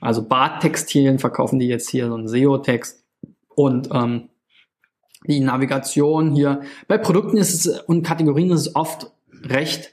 also 0.00 0.22
Badtextilien 0.22 1.18
verkaufen 1.18 1.58
die 1.58 1.68
jetzt 1.68 1.90
hier 1.90 2.08
so 2.08 2.14
einen 2.14 2.28
SEO-Text 2.28 3.04
und 3.54 3.90
ähm, 3.92 4.30
die 5.26 5.40
Navigation 5.40 6.32
hier. 6.32 6.62
Bei 6.88 6.96
Produkten 6.96 7.36
ist 7.36 7.66
es 7.66 7.80
und 7.80 8.02
Kategorien 8.02 8.50
ist 8.50 8.60
es 8.60 8.74
oft 8.74 9.10
recht 9.44 9.92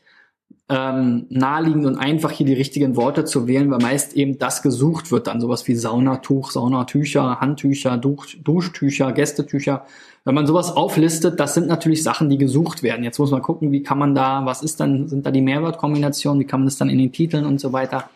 ähm, 0.69 1.27
naheliegend 1.29 1.85
und 1.85 1.97
einfach 1.97 2.31
hier 2.31 2.45
die 2.45 2.53
richtigen 2.53 2.97
Worte 2.97 3.23
zu 3.23 3.47
wählen, 3.47 3.71
weil 3.71 3.79
meist 3.79 4.13
eben 4.13 4.37
das 4.37 4.61
gesucht 4.61 5.11
wird, 5.11 5.27
dann 5.27 5.39
sowas 5.39 5.67
wie 5.67 5.75
Saunatuch, 5.75 6.51
Saunatücher, 6.51 7.39
Handtücher, 7.39 7.97
Dusch, 7.97 8.39
Duschtücher, 8.43 9.13
Gästetücher. 9.13 9.85
Wenn 10.25 10.35
man 10.35 10.45
sowas 10.45 10.71
auflistet, 10.71 11.39
das 11.39 11.53
sind 11.53 11.67
natürlich 11.67 12.03
Sachen, 12.03 12.29
die 12.29 12.37
gesucht 12.37 12.83
werden. 12.83 13.05
Jetzt 13.05 13.17
muss 13.17 13.31
man 13.31 13.41
gucken, 13.41 13.71
wie 13.71 13.81
kann 13.81 13.97
man 13.97 14.13
da, 14.13 14.45
was 14.45 14.61
ist 14.61 14.81
dann, 14.81 15.07
sind 15.07 15.25
da 15.25 15.31
die 15.31 15.41
Mehrwertkombinationen, 15.41 16.41
wie 16.41 16.45
kann 16.45 16.61
man 16.61 16.67
das 16.67 16.77
dann 16.77 16.89
in 16.89 16.97
den 16.97 17.13
Titeln 17.13 17.45
und 17.45 17.61
so 17.61 17.71
weiter 17.71 18.09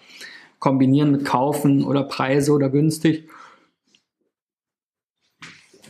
kombinieren 0.61 1.11
mit 1.11 1.25
kaufen 1.25 1.83
oder 1.83 2.03
Preise 2.03 2.53
oder 2.53 2.69
günstig 2.69 3.27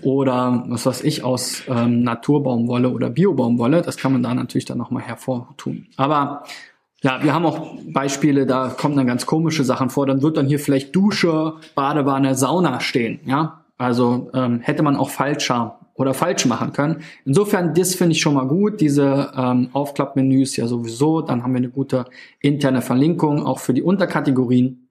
oder 0.01 0.63
was 0.67 0.85
weiß 0.85 1.03
ich 1.03 1.23
aus 1.23 1.63
ähm, 1.67 2.01
Naturbaumwolle 2.01 2.89
oder 2.89 3.09
Biobaumwolle. 3.09 3.83
Das 3.83 3.97
kann 3.97 4.13
man 4.13 4.23
da 4.23 4.33
natürlich 4.33 4.65
dann 4.65 4.77
nochmal 4.77 5.03
hervortun. 5.03 5.87
Aber 5.97 6.43
ja, 7.03 7.21
wir 7.21 7.33
haben 7.33 7.45
auch 7.45 7.75
Beispiele, 7.91 8.45
da 8.45 8.69
kommen 8.69 8.95
dann 8.95 9.07
ganz 9.07 9.25
komische 9.25 9.63
Sachen 9.63 9.89
vor. 9.89 10.07
Dann 10.07 10.21
wird 10.21 10.37
dann 10.37 10.47
hier 10.47 10.59
vielleicht 10.59 10.95
Dusche, 10.95 11.55
Badewanne, 11.75 12.33
Sauna 12.35 12.79
stehen. 12.79 13.19
Ja, 13.25 13.65
also 13.77 14.31
ähm, 14.33 14.61
hätte 14.61 14.83
man 14.83 14.95
auch 14.95 15.09
falscher 15.09 15.80
oder 16.01 16.13
falsch 16.13 16.45
machen 16.45 16.73
können. 16.73 17.03
Insofern, 17.25 17.73
das 17.73 17.95
finde 17.95 18.13
ich 18.13 18.21
schon 18.21 18.33
mal 18.33 18.47
gut. 18.47 18.81
Diese 18.81 19.31
ähm, 19.35 19.69
Aufklappmenüs 19.73 20.57
ja 20.57 20.67
sowieso. 20.67 21.21
Dann 21.21 21.43
haben 21.43 21.53
wir 21.53 21.59
eine 21.59 21.69
gute 21.69 22.05
interne 22.39 22.81
Verlinkung 22.81 23.45
auch 23.45 23.59
für 23.59 23.73
die 23.73 23.83
Unterkategorien. 23.83 24.87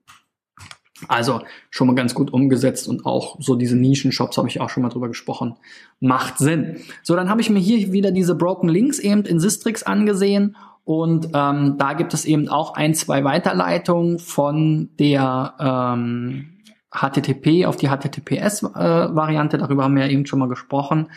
Also 1.07 1.41
schon 1.69 1.87
mal 1.87 1.95
ganz 1.95 2.13
gut 2.13 2.31
umgesetzt 2.31 2.87
und 2.87 3.05
auch 3.05 3.37
so 3.39 3.55
diese 3.55 3.75
Nischen-Shops 3.75 4.37
habe 4.37 4.47
ich 4.47 4.61
auch 4.61 4.69
schon 4.69 4.83
mal 4.83 4.89
drüber 4.89 5.07
gesprochen. 5.07 5.55
Macht 5.99 6.37
Sinn. 6.37 6.77
So, 7.01 7.15
dann 7.15 7.29
habe 7.29 7.41
ich 7.41 7.49
mir 7.49 7.59
hier 7.59 7.91
wieder 7.91 8.11
diese 8.11 8.35
Broken 8.35 8.69
Links 8.69 8.99
eben 8.99 9.23
in 9.23 9.39
Sistrix 9.39 9.81
angesehen 9.81 10.55
und 10.83 11.29
ähm, 11.33 11.75
da 11.77 11.93
gibt 11.93 12.13
es 12.13 12.25
eben 12.25 12.49
auch 12.49 12.73
ein, 12.73 12.93
zwei 12.93 13.23
Weiterleitungen 13.23 14.19
von 14.19 14.89
der 14.99 15.53
ähm, 15.59 16.57
HTTP 16.91 17.65
auf 17.65 17.77
die 17.77 17.87
HTTPS-Variante. 17.87 19.57
Äh, 19.57 19.59
Darüber 19.59 19.83
haben 19.83 19.95
wir 19.95 20.05
ja 20.05 20.11
eben 20.11 20.25
schon 20.25 20.39
mal 20.39 20.49
gesprochen. 20.49 21.07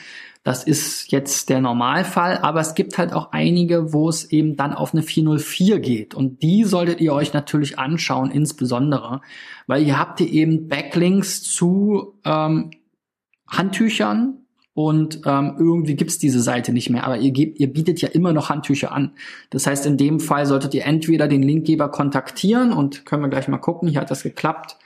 Das 0.45 0.63
ist 0.65 1.11
jetzt 1.11 1.49
der 1.49 1.61
Normalfall, 1.61 2.39
aber 2.39 2.61
es 2.61 2.75
gibt 2.75 2.99
halt 2.99 3.13
auch 3.13 3.33
einige, 3.33 3.93
wo 3.93 4.09
es 4.09 4.31
eben 4.31 4.57
dann 4.57 4.75
auf 4.75 4.93
eine 4.93 5.03
404 5.03 5.81
geht. 5.81 6.15
Und 6.15 6.43
die 6.43 6.65
solltet 6.65 7.01
ihr 7.01 7.15
euch 7.15 7.33
natürlich 7.33 7.79
anschauen, 7.79 8.31
insbesondere, 8.31 9.23
weil 9.67 9.83
ihr 9.83 9.99
habt 9.99 10.21
ihr 10.21 10.31
eben 10.31 10.69
Backlinks 10.69 11.43
zu 11.43 12.15
ähm, 12.25 12.71
Handtüchern, 13.49 14.45
und 14.75 15.21
ähm, 15.25 15.55
irgendwie 15.57 15.95
gibt's 15.95 16.19
diese 16.19 16.41
Seite 16.41 16.73
nicht 16.73 16.91
mehr. 16.91 17.05
Aber 17.05 17.17
ihr, 17.17 17.31
gebt, 17.31 17.61
ihr 17.61 17.73
bietet 17.73 18.01
ja 18.01 18.09
immer 18.09 18.33
noch 18.33 18.51
Handtücher 18.51 18.91
an. 18.91 19.13
Das 19.51 19.69
heißt, 19.69 19.87
in 19.87 19.97
dem 19.97 20.19
Fall 20.19 20.47
solltet 20.47 20.75
ihr 20.75 20.85
entweder 20.85 21.29
den 21.29 21.45
Linkgeber 21.45 21.89
kontaktieren 21.89 22.73
und 22.73 23.07
können 23.07 23.23
wir 23.23 23.29
gleich 23.29 23.47
mal 23.47 23.59
gucken, 23.59 23.89
hier 23.89 24.01
hat 24.01 24.11
das 24.11 24.25
geklappt. 24.25 24.77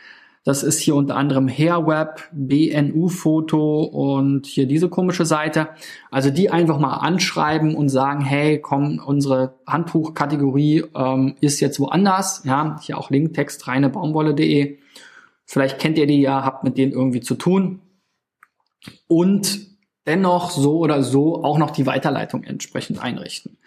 Das 0.49 0.63
ist 0.63 0.81
hier 0.81 0.95
unter 0.95 1.15
anderem 1.15 1.47
Hairweb, 1.47 2.31
BNU-Foto 2.33 3.83
und 3.83 4.47
hier 4.47 4.67
diese 4.67 4.89
komische 4.89 5.27
Seite. 5.27 5.69
Also 6.11 6.31
die 6.31 6.49
einfach 6.49 6.79
mal 6.79 6.95
anschreiben 6.95 7.75
und 7.75 7.91
sagen, 7.91 8.23
hey, 8.23 8.59
komm, 8.59 8.99
unsere 8.99 9.59
Handtuchkategorie 9.67 10.85
ähm, 10.95 11.35
ist 11.43 11.61
jetzt 11.61 11.79
woanders. 11.81 12.45
Ja, 12.45 12.81
hier 12.81 12.97
auch 12.97 13.11
Linktext 13.11 13.69
reine 13.69 13.91
Baumwolle.de. 13.91 14.79
Vielleicht 15.45 15.79
kennt 15.79 15.99
ihr 15.99 16.07
die 16.07 16.23
ja, 16.23 16.43
habt 16.47 16.65
mit 16.65 16.79
denen 16.79 16.93
irgendwie 16.93 17.21
zu 17.21 17.35
tun. 17.35 17.83
Und 19.07 19.61
dennoch 20.07 20.49
so 20.49 20.79
oder 20.79 21.03
so 21.03 21.45
auch 21.45 21.59
noch 21.59 21.73
die 21.73 21.85
Weiterleitung 21.85 22.45
entsprechend 22.45 23.03
einrichten. 23.03 23.59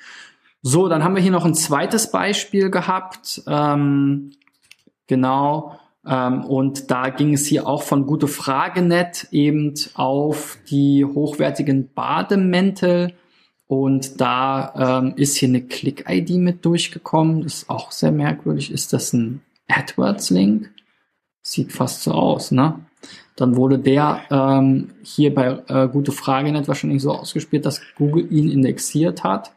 So, 0.64 0.90
dann 0.90 1.04
haben 1.04 1.14
wir 1.14 1.22
hier 1.22 1.30
noch 1.30 1.46
ein 1.46 1.54
zweites 1.54 2.10
Beispiel 2.10 2.72
gehabt. 2.72 3.44
Ähm, 3.46 4.32
genau. 5.06 5.78
Ähm, 6.06 6.44
und 6.46 6.90
da 6.92 7.10
ging 7.10 7.34
es 7.34 7.46
hier 7.46 7.68
auch 7.68 7.84
von 7.84 8.06
Gute 8.06 8.28
Fragenet 8.28 9.28
eben 9.32 9.74
auf 9.94 10.58
die 10.70 11.06
hochwertigen 11.06 11.90
Bademäntel. 11.94 13.14
Und 13.68 14.20
da 14.20 15.00
ähm, 15.00 15.14
ist 15.16 15.38
hier 15.38 15.50
eine 15.50 15.62
Click-ID 15.62 16.32
mit 16.32 16.66
durchgekommen. 16.66 17.44
Das 17.44 17.54
ist 17.56 17.70
auch 17.70 17.92
sehr 17.92 18.12
merkwürdig. 18.12 18.72
Ist 18.72 18.94
das 18.94 19.14
ein 19.14 19.42
AdWords-Link? 19.70 20.70
Sieht 21.42 21.72
fast 21.72 22.04
so 22.04 22.12
aus, 22.12 22.52
ne? 22.52 22.86
Dann 23.36 23.56
wurde 23.56 23.80
der 23.80 24.22
ähm, 24.30 24.92
hier 25.04 25.34
bei 25.34 25.64
äh, 25.68 25.88
Gute 25.88 26.12
Fragenet 26.12 26.68
wahrscheinlich 26.68 27.02
so 27.02 27.12
ausgespielt, 27.12 27.66
dass 27.66 27.82
Google 27.96 28.32
ihn 28.32 28.52
indexiert 28.52 29.24
hat. 29.24 29.54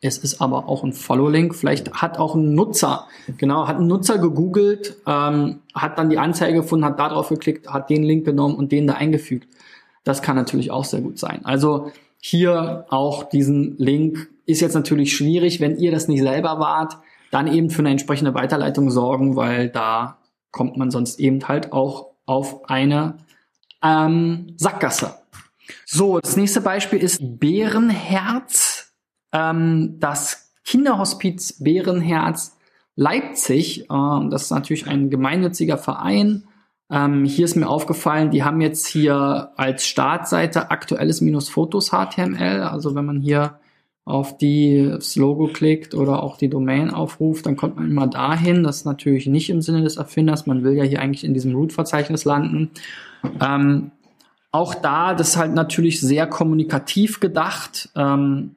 Es 0.00 0.18
ist 0.18 0.40
aber 0.40 0.68
auch 0.68 0.84
ein 0.84 0.92
Follow-Link. 0.92 1.54
Vielleicht 1.54 1.92
hat 1.92 2.18
auch 2.18 2.36
ein 2.36 2.54
Nutzer, 2.54 3.08
genau, 3.36 3.66
hat 3.66 3.78
ein 3.78 3.88
Nutzer 3.88 4.18
gegoogelt, 4.18 4.96
ähm, 5.06 5.60
hat 5.74 5.98
dann 5.98 6.08
die 6.08 6.18
Anzeige 6.18 6.58
gefunden, 6.58 6.84
hat 6.84 7.00
da 7.00 7.08
drauf 7.08 7.28
geklickt, 7.28 7.68
hat 7.68 7.90
den 7.90 8.04
Link 8.04 8.24
genommen 8.24 8.54
und 8.54 8.70
den 8.70 8.86
da 8.86 8.94
eingefügt. 8.94 9.48
Das 10.04 10.22
kann 10.22 10.36
natürlich 10.36 10.70
auch 10.70 10.84
sehr 10.84 11.00
gut 11.00 11.18
sein. 11.18 11.40
Also 11.44 11.90
hier 12.20 12.86
auch 12.90 13.24
diesen 13.24 13.76
Link 13.78 14.28
ist 14.46 14.60
jetzt 14.60 14.74
natürlich 14.74 15.16
schwierig, 15.16 15.60
wenn 15.60 15.76
ihr 15.76 15.90
das 15.90 16.08
nicht 16.08 16.22
selber 16.22 16.60
wart, 16.60 16.96
dann 17.30 17.52
eben 17.52 17.70
für 17.70 17.80
eine 17.80 17.90
entsprechende 17.90 18.34
Weiterleitung 18.34 18.90
sorgen, 18.90 19.36
weil 19.36 19.68
da 19.68 20.18
kommt 20.52 20.76
man 20.76 20.90
sonst 20.90 21.18
eben 21.18 21.46
halt 21.46 21.72
auch 21.72 22.12
auf 22.24 22.68
eine 22.70 23.18
ähm, 23.82 24.54
Sackgasse. 24.56 25.14
So, 25.84 26.20
das 26.20 26.36
nächste 26.36 26.60
Beispiel 26.60 27.02
ist 27.02 27.20
Bärenherz 27.20 28.77
ähm, 29.32 29.96
das 30.00 30.52
Kinderhospiz 30.64 31.62
Bärenherz 31.62 32.56
Leipzig. 32.96 33.82
Äh, 33.82 34.28
das 34.30 34.44
ist 34.44 34.50
natürlich 34.50 34.86
ein 34.86 35.10
gemeinnütziger 35.10 35.78
Verein. 35.78 36.44
Ähm, 36.90 37.24
hier 37.24 37.44
ist 37.44 37.54
mir 37.54 37.68
aufgefallen, 37.68 38.30
die 38.30 38.42
haben 38.42 38.60
jetzt 38.60 38.86
hier 38.86 39.52
als 39.56 39.86
Startseite 39.86 40.70
aktuelles 40.70 41.20
minus 41.20 41.48
Fotos 41.48 41.90
HTML. 41.90 42.62
Also 42.62 42.94
wenn 42.94 43.04
man 43.04 43.20
hier 43.20 43.60
auf 44.04 44.38
die, 44.38 44.88
das 44.90 45.16
Logo 45.16 45.48
klickt 45.48 45.94
oder 45.94 46.22
auch 46.22 46.38
die 46.38 46.48
Domain 46.48 46.90
aufruft, 46.90 47.44
dann 47.44 47.56
kommt 47.56 47.76
man 47.76 47.90
immer 47.90 48.06
dahin. 48.06 48.64
Das 48.64 48.78
ist 48.78 48.84
natürlich 48.86 49.26
nicht 49.26 49.50
im 49.50 49.60
Sinne 49.60 49.82
des 49.82 49.98
Erfinders. 49.98 50.46
Man 50.46 50.64
will 50.64 50.72
ja 50.72 50.84
hier 50.84 51.00
eigentlich 51.00 51.24
in 51.24 51.34
diesem 51.34 51.54
Root-Verzeichnis 51.54 52.24
landen. 52.24 52.70
Ähm, 53.38 53.90
auch 54.50 54.74
da, 54.74 55.12
das 55.12 55.28
ist 55.28 55.36
halt 55.36 55.52
natürlich 55.52 56.00
sehr 56.00 56.26
kommunikativ 56.26 57.20
gedacht. 57.20 57.90
Ähm, 57.94 58.56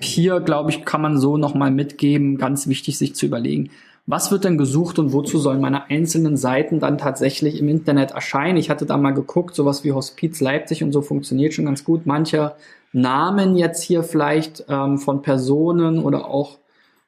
hier, 0.00 0.40
glaube 0.40 0.70
ich, 0.70 0.84
kann 0.84 1.02
man 1.02 1.18
so 1.18 1.36
nochmal 1.36 1.70
mitgeben, 1.70 2.38
ganz 2.38 2.66
wichtig, 2.66 2.98
sich 2.98 3.14
zu 3.14 3.26
überlegen, 3.26 3.70
was 4.04 4.32
wird 4.32 4.44
denn 4.44 4.58
gesucht 4.58 4.98
und 4.98 5.12
wozu 5.12 5.38
sollen 5.38 5.60
meine 5.60 5.88
einzelnen 5.88 6.36
Seiten 6.36 6.80
dann 6.80 6.98
tatsächlich 6.98 7.60
im 7.60 7.68
Internet 7.68 8.10
erscheinen? 8.10 8.56
Ich 8.56 8.68
hatte 8.68 8.84
da 8.84 8.96
mal 8.96 9.12
geguckt, 9.12 9.54
sowas 9.54 9.84
wie 9.84 9.92
Hospiz 9.92 10.40
Leipzig 10.40 10.82
und 10.82 10.90
so 10.92 11.02
funktioniert 11.02 11.54
schon 11.54 11.66
ganz 11.66 11.84
gut. 11.84 12.04
Manche 12.04 12.56
Namen 12.92 13.56
jetzt 13.56 13.82
hier 13.82 14.02
vielleicht 14.02 14.64
ähm, 14.68 14.98
von 14.98 15.22
Personen 15.22 16.00
oder 16.00 16.26
auch 16.26 16.58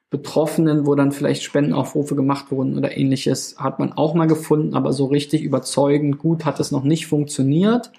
Betroffenen, 0.09 0.85
wo 0.85 0.95
dann 0.95 1.11
vielleicht 1.11 1.43
Spendenaufrufe 1.43 2.15
gemacht 2.15 2.49
wurden 2.49 2.77
oder 2.77 2.95
ähnliches, 2.95 3.57
hat 3.57 3.79
man 3.79 3.91
auch 3.91 4.13
mal 4.13 4.27
gefunden, 4.27 4.73
aber 4.73 4.93
so 4.93 5.05
richtig 5.05 5.41
überzeugend 5.41 6.19
gut 6.19 6.45
hat 6.45 6.61
es 6.61 6.71
noch 6.71 6.83
nicht 6.83 7.07
funktioniert. 7.07 7.91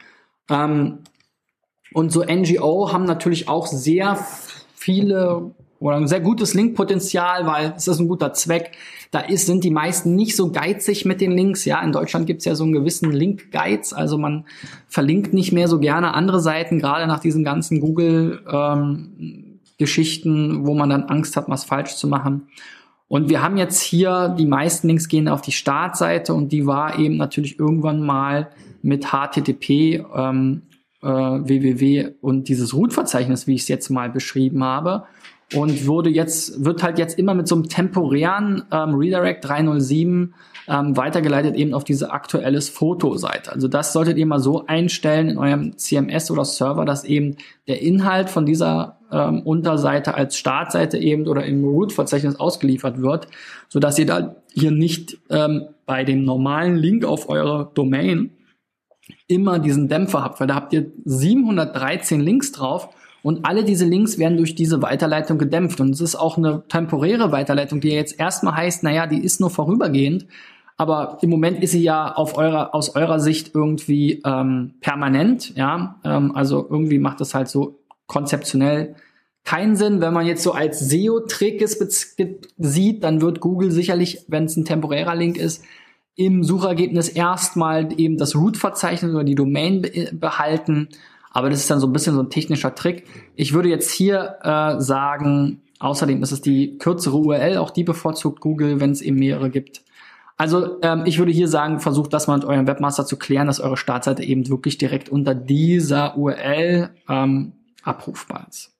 Ähm, 0.49 1.01
und 1.93 2.13
so 2.13 2.23
NGO 2.25 2.93
haben 2.93 3.05
natürlich 3.05 3.49
auch 3.49 3.67
sehr 3.67 4.19
viele 4.77 5.51
oder 5.79 5.97
ein 5.97 6.09
sehr 6.09 6.21
gutes 6.21 6.55
Linkpotenzial, 6.55 7.47
weil 7.47 7.75
es 7.77 7.87
ist 7.87 8.01
ein 8.01 8.09
guter 8.09 8.33
Zweck. 8.33 8.73
Da 9.11 9.21
ist, 9.21 9.45
sind 9.47 9.63
die 9.63 9.71
meisten 9.71 10.15
nicht 10.15 10.35
so 10.35 10.51
geizig 10.51 11.05
mit 11.05 11.21
den 11.21 11.33
Links. 11.33 11.67
Ja, 11.67 11.83
in 11.83 11.93
Deutschland 11.93 12.27
gibt's 12.27 12.47
ja 12.47 12.55
so 12.55 12.65
einen 12.65 12.73
gewissen 12.73 13.13
Link-Geiz. 13.13 13.93
Also 13.93 14.17
man 14.17 14.47
verlinkt 14.89 15.35
nicht 15.35 15.53
mehr 15.53 15.69
so 15.69 15.79
gerne 15.79 16.15
andere 16.15 16.41
Seiten, 16.41 16.79
gerade 16.79 17.07
nach 17.07 17.21
diesen 17.21 17.45
ganzen 17.45 17.81
Google-Geschichten, 17.81 20.51
ähm, 20.51 20.67
wo 20.67 20.75
man 20.75 20.89
dann 20.89 21.05
Angst 21.05 21.37
hat, 21.37 21.49
was 21.49 21.65
falsch 21.65 21.97
zu 21.97 22.09
machen. 22.09 22.49
Und 23.09 23.29
wir 23.29 23.43
haben 23.43 23.57
jetzt 23.57 23.83
hier, 23.83 24.35
die 24.37 24.47
meisten 24.47 24.89
Links 24.89 25.09
gehen 25.09 25.29
auf 25.29 25.41
die 25.41 25.53
Startseite 25.53 26.35
und 26.35 26.51
die 26.51 26.67
war 26.67 26.99
eben 26.99 27.17
natürlich 27.17 27.59
irgendwann 27.59 28.01
mal 28.01 28.51
mit 28.83 29.13
HTTP 29.13 30.05
ähm, 30.15 30.63
äh, 31.07 31.49
www 31.49 32.15
und 32.21 32.49
dieses 32.49 32.75
Root-Verzeichnis, 32.75 33.47
wie 33.47 33.55
ich 33.55 33.63
es 33.63 33.69
jetzt 33.69 33.91
mal 33.91 34.11
beschrieben 34.11 34.65
habe, 34.65 35.05
und 35.55 35.87
wurde 35.87 36.11
jetzt, 36.11 36.65
wird 36.65 36.83
halt 36.83 36.99
jetzt 36.99 37.19
immer 37.19 37.35
mit 37.35 37.47
so 37.47 37.55
einem 37.55 37.69
temporären 37.69 38.65
ähm, 38.73 38.95
Redirect 38.95 39.45
307 39.47 40.35
ähm, 40.69 40.97
weitergeleitet 40.97 41.55
eben 41.55 41.73
auf 41.73 41.85
diese 41.85 42.11
aktuelles 42.11 42.69
Fotoseite. 42.69 43.53
Also 43.53 43.69
das 43.69 43.93
solltet 43.93 44.19
ihr 44.19 44.27
mal 44.27 44.41
so 44.41 44.67
einstellen 44.67 45.29
in 45.29 45.39
eurem 45.39 45.79
CMS 45.79 46.33
oder 46.33 46.45
Server, 46.45 46.85
dass 46.85 47.05
eben 47.05 47.37
der 47.69 47.81
Inhalt 47.81 48.29
von 48.29 48.45
dieser 48.45 48.99
ähm, 49.13 49.43
Unterseite 49.43 50.15
als 50.15 50.37
Startseite 50.37 50.99
eben 50.99 51.29
oder 51.29 51.45
im 51.45 51.65
Root-Verzeichnis 51.65 52.41
ausgeliefert 52.41 53.01
wird, 53.01 53.29
so 53.69 53.79
dass 53.79 53.99
ihr 54.01 54.07
da 54.07 54.35
hier 54.53 54.73
nicht 54.73 55.19
ähm, 55.31 55.67
bei 55.87 56.03
dem 56.03 56.25
normalen 56.25 56.75
Link 56.75 57.05
auf 57.05 57.29
eure 57.29 57.71
Domain 57.75 58.31
immer 59.29 59.59
diesen 59.59 59.89
Dämpfer 59.89 60.23
habt, 60.23 60.41
weil 60.41 60.47
da 60.47 60.55
habt 60.55 60.73
ihr 60.73 60.91
713 61.05 62.21
Links 62.21 62.53
drauf 62.53 62.89
Und 63.23 63.45
alle 63.45 63.65
diese 63.65 63.85
Links 63.85 64.19
werden 64.19 64.37
durch 64.37 64.55
diese 64.55 64.83
Weiterleitung 64.83 65.37
gedämpft. 65.37 65.81
Und 65.81 65.91
es 65.91 66.01
ist 66.01 66.15
auch 66.15 66.37
eine 66.39 66.63
temporäre 66.69 67.33
Weiterleitung, 67.33 67.81
die 67.81 67.89
jetzt 67.89 68.21
erstmal 68.21 68.55
heißt, 68.55 68.85
naja, 68.85 69.09
die 69.09 69.21
ist 69.21 69.41
nur 69.41 69.51
vorübergehend. 69.51 70.27
Aber 70.77 71.19
im 71.23 71.31
Moment 71.31 71.63
ist 71.63 71.73
sie 71.73 71.83
ja 71.83 72.13
auf 72.13 72.37
eurer, 72.37 72.75
aus 72.75 72.95
eurer 72.95 73.19
Sicht 73.19 73.53
irgendwie 73.55 74.23
ähm, 74.25 74.75
permanent, 74.81 75.57
ja. 75.57 75.99
Ähm, 76.05 76.37
also 76.37 76.67
irgendwie 76.71 76.99
macht 76.99 77.21
das 77.21 77.35
halt 77.35 77.49
so 77.49 77.81
konzeptionell 78.07 78.95
keinen 79.45 79.75
Sinn. 79.77 80.01
Wenn 80.01 80.13
man 80.13 80.27
jetzt 80.27 80.43
so 80.43 80.53
als 80.53 80.81
SEO-Trick 80.81 81.63
es 81.63 82.15
sieht, 82.59 83.05
dann 83.05 83.23
wird 83.23 83.41
Google 83.41 83.71
sicherlich, 83.71 84.25
wenn 84.29 84.45
es 84.45 84.57
ein 84.57 84.67
temporärer 84.67 85.15
Link 85.15 85.39
ist, 85.39 85.65
im 86.17 86.43
Suchergebnis 86.43 87.09
erstmal 87.09 87.89
eben 87.99 88.17
das 88.17 88.35
Root-Verzeichnis 88.35 89.15
oder 89.15 89.25
die 89.25 89.35
Domain 89.35 89.87
behalten 90.13 90.89
aber 91.37 91.51
das 91.51 91.59
ist 91.59 91.71
dann 91.71 91.81
so 91.81 91.87
ein 91.87 91.93
bisschen 91.93 92.15
so 92.15 92.23
ein 92.23 92.31
technischer 92.31 92.75
Trick. 92.75 93.05
Ich 93.35 93.53
würde 93.53 93.69
jetzt 93.69 93.91
hier 93.91 94.39
äh, 94.43 94.81
sagen, 94.81 95.61
außerdem 95.81 96.23
ist 96.23 96.33
es 96.33 96.41
die 96.41 96.79
kürzere 96.79 97.19
URL, 97.19 97.59
auch 97.59 97.69
die 97.69 97.85
bevorzugt 97.85 98.41
Google, 98.41 98.81
wenn 98.81 98.93
es 98.93 99.03
eben 99.03 99.19
mehrere 99.19 99.51
gibt. 99.51 99.83
Also 100.39 100.81
ähm, 100.81 101.03
ich 101.05 101.19
würde 101.19 101.33
hier 101.33 101.49
sagen, 101.49 101.79
versucht 101.79 102.15
das 102.15 102.27
mal 102.27 102.39
mit 102.39 102.47
eurem 102.47 102.67
Webmaster 102.67 103.05
zu 103.05 103.19
klären, 103.19 103.49
dass 103.49 103.61
eure 103.61 103.77
Startseite 103.77 104.23
eben 104.23 104.49
wirklich 104.49 104.79
direkt 104.79 105.11
unter 105.11 105.35
dieser 105.35 106.17
URL 106.17 106.89
ähm, 107.07 107.53
abrufbar 107.83 108.47
ist. 108.49 108.75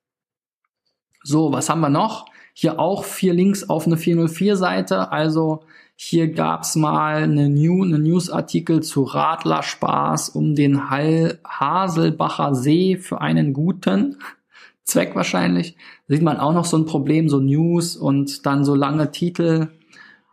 So, 1.23 1.53
was 1.53 1.69
haben 1.69 1.83
wir 1.83 1.91
noch? 1.91 2.25
Hier 2.55 2.81
auch 2.81 3.05
vier 3.05 3.35
Links 3.35 3.69
auf 3.69 3.87
eine 3.87 3.97
404-Seite. 3.97 5.13
Also 5.13 5.65
hier 5.99 6.31
gab's 6.31 6.77
mal 6.77 7.23
eine, 7.23 7.49
New, 7.49 7.83
eine 7.83 7.99
Newsartikel 7.99 8.83
zu 8.83 9.03
Radlerspaß 9.03 10.29
um 10.29 10.55
den 10.55 10.91
Hall 10.91 11.39
Haselbacher 11.49 12.55
See 12.55 12.99
für 12.99 13.23
einen 13.23 13.55
guten 13.55 14.19
Zweck 14.85 15.17
wahrscheinlich. 15.17 15.75
sieht 16.07 16.23
man 16.23 16.37
auch 16.37 16.53
noch 16.53 16.67
so 16.67 16.77
ein 16.77 16.85
Problem, 16.85 17.29
so 17.29 17.41
News 17.41 17.97
und 17.97 18.45
dann 18.47 18.65
so 18.65 18.75
lange 18.75 19.11
Titel. 19.11 19.69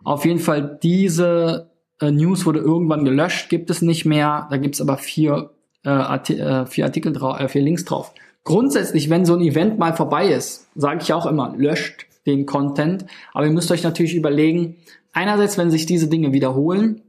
Auf 0.04 0.26
jeden 0.26 0.40
Fall 0.40 0.80
diese 0.84 1.72
äh, 2.02 2.12
News 2.12 2.46
wurde 2.46 2.60
irgendwann 2.60 3.06
gelöscht, 3.06 3.50
gibt 3.50 3.70
es 3.70 3.82
nicht 3.82 4.06
mehr. 4.06 4.48
Da 4.52 4.58
gibt's 4.58 4.82
aber 4.82 4.98
vier, 4.98 5.52
äh, 5.86 5.90
Arti 5.90 6.38
äh, 6.38 6.66
vier 6.66 6.86
Artikel 6.86 7.14
drauf, 7.14 7.40
äh, 7.40 7.48
vier 7.48 7.62
Links 7.62 7.86
drauf. 7.86 8.14
Grundsätzlich, 8.44 9.10
wenn 9.10 9.26
so 9.26 9.36
ein 9.36 9.42
Event 9.42 9.80
mal 9.80 9.94
vorbei 9.94 10.28
ist, 10.28 10.68
sage 10.76 11.00
ich 11.02 11.14
auch 11.14 11.26
immer, 11.26 11.56
löscht 11.56 12.06
den 12.26 12.46
Content. 12.46 13.06
Aber 13.34 13.46
ihr 13.46 13.52
müsst 13.52 13.72
euch 13.72 13.84
natürlich 13.84 14.16
überlegen, 14.16 14.76
einerseits, 15.14 15.58
wenn 15.58 15.72
sich 15.72 15.86
diese 15.86 16.08
Dinge 16.08 16.34
wiederholen, 16.34 17.02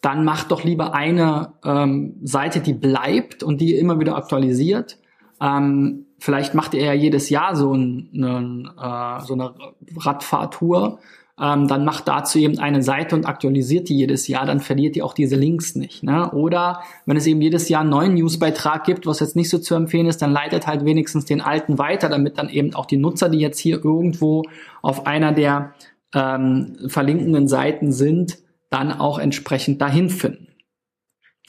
dann 0.00 0.24
macht 0.24 0.50
doch 0.50 0.64
lieber 0.64 0.94
eine 0.94 1.54
ähm, 1.64 2.16
Seite, 2.22 2.60
die 2.60 2.74
bleibt 2.74 3.42
und 3.42 3.60
die 3.60 3.74
immer 3.74 3.98
wieder 4.00 4.16
aktualisiert. 4.16 4.98
Ähm, 5.40 6.06
vielleicht 6.18 6.54
macht 6.54 6.74
ihr 6.74 6.84
ja 6.84 6.92
jedes 6.92 7.30
Jahr 7.30 7.56
so, 7.56 7.72
ein, 7.72 8.10
ein, 8.14 8.70
äh, 8.78 9.20
so 9.24 9.34
eine 9.34 9.54
Radfahrtour. 9.96 10.98
Ähm, 11.40 11.66
dann 11.66 11.84
macht 11.84 12.06
dazu 12.06 12.38
eben 12.38 12.58
eine 12.58 12.82
Seite 12.82 13.16
und 13.16 13.26
aktualisiert 13.26 13.88
die 13.88 13.96
jedes 13.96 14.28
Jahr, 14.28 14.46
dann 14.46 14.60
verliert 14.60 14.94
ihr 14.94 15.04
auch 15.04 15.14
diese 15.14 15.34
Links 15.34 15.74
nicht. 15.74 16.04
Ne? 16.04 16.30
Oder 16.30 16.82
wenn 17.06 17.16
es 17.16 17.26
eben 17.26 17.40
jedes 17.40 17.68
Jahr 17.68 17.80
einen 17.80 17.90
neuen 17.90 18.14
Newsbeitrag 18.14 18.84
gibt, 18.84 19.06
was 19.06 19.18
jetzt 19.18 19.34
nicht 19.34 19.50
so 19.50 19.58
zu 19.58 19.74
empfehlen 19.74 20.06
ist, 20.06 20.22
dann 20.22 20.32
leitet 20.32 20.68
halt 20.68 20.84
wenigstens 20.84 21.24
den 21.24 21.40
alten 21.40 21.76
weiter, 21.76 22.08
damit 22.08 22.38
dann 22.38 22.48
eben 22.50 22.74
auch 22.74 22.86
die 22.86 22.98
Nutzer, 22.98 23.28
die 23.28 23.40
jetzt 23.40 23.58
hier 23.58 23.84
irgendwo 23.84 24.44
auf 24.80 25.06
einer 25.06 25.32
der 25.32 25.72
ähm, 26.14 26.76
verlinkenden 26.86 27.48
Seiten 27.48 27.92
sind, 27.92 28.38
dann 28.70 28.92
auch 28.92 29.18
entsprechend 29.18 29.80
dahin 29.80 30.10
finden. 30.10 30.48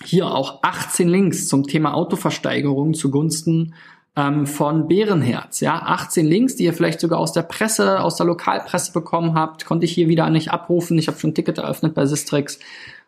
Hier 0.03 0.27
auch 0.27 0.61
18 0.63 1.07
Links 1.07 1.47
zum 1.47 1.67
Thema 1.67 1.93
Autoversteigerung 1.93 2.93
zugunsten 2.93 3.73
ähm, 4.15 4.45
von 4.45 4.87
Bärenherz. 4.87 5.61
Ja, 5.61 5.81
18 5.81 6.25
Links, 6.25 6.55
die 6.55 6.65
ihr 6.65 6.73
vielleicht 6.73 6.99
sogar 6.99 7.19
aus 7.19 7.31
der 7.31 7.43
Presse, 7.43 8.01
aus 8.01 8.17
der 8.17 8.25
Lokalpresse 8.25 8.91
bekommen 8.91 9.35
habt, 9.35 9.65
konnte 9.65 9.85
ich 9.85 9.93
hier 9.93 10.07
wieder 10.07 10.29
nicht 10.29 10.51
abrufen. 10.51 10.97
Ich 10.97 11.07
habe 11.07 11.17
schon 11.17 11.31
ein 11.31 11.35
Ticket 11.35 11.57
eröffnet 11.57 11.93
bei 11.93 12.05
Sistrix. 12.05 12.59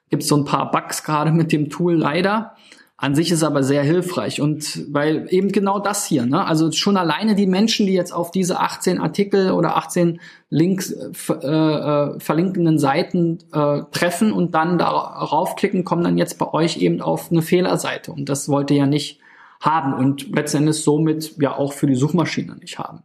Gibt 0.10 0.24
so 0.24 0.38
ein 0.38 0.46
paar 0.46 0.72
Bugs 0.72 1.04
gerade 1.04 1.32
mit 1.32 1.52
dem 1.52 1.70
Tool 1.70 1.96
leider. 1.96 2.56
An 3.00 3.13
sich 3.13 3.32
ist 3.32 3.44
aber 3.44 3.62
sehr 3.62 3.84
hilfreich 3.84 4.42
und 4.42 4.92
weil 4.92 5.27
eben 5.30 5.51
genau 5.51 5.77
das 5.77 6.08
hier, 6.08 6.25
ne? 6.25 6.44
also 6.44 6.72
schon 6.72 6.98
alleine 6.98 7.36
die 7.36 7.46
Menschen, 7.46 7.86
die 7.86 7.94
jetzt 7.94 8.12
auf 8.12 8.31
diese 8.31 8.60
18 8.60 9.00
Artikel 9.00 9.51
oder 9.51 9.77
18 9.77 10.20
Links 10.50 10.92
äh, 10.92 11.33
äh, 11.33 12.20
verlinkenden 12.20 12.79
Seiten 12.79 13.38
äh, 13.53 13.83
treffen 13.92 14.31
und 14.31 14.55
dann 14.55 14.79
darauf 14.79 15.55
klicken, 15.55 15.83
kommen 15.83 16.03
dann 16.03 16.18
jetzt 16.18 16.40
bei 16.40 16.51
euch 16.51 16.77
eben 16.77 17.00
auf 17.00 17.31
eine 17.31 17.44
Fehlerseite 17.44 18.12
und 18.12 18.29
das 18.29 18.50
wollt 18.50 18.72
ihr 18.72 18.77
ja 18.77 18.88
nicht 18.88 19.20
haben 19.62 19.94
und 19.94 20.36
letztendlich 20.36 20.77
somit 20.77 21.38
ja 21.40 21.55
auch 21.55 21.74
für 21.74 21.86
die 21.86 21.96
Suchmaschine 21.96 22.55
nicht 22.55 22.79
haben. 22.79 23.03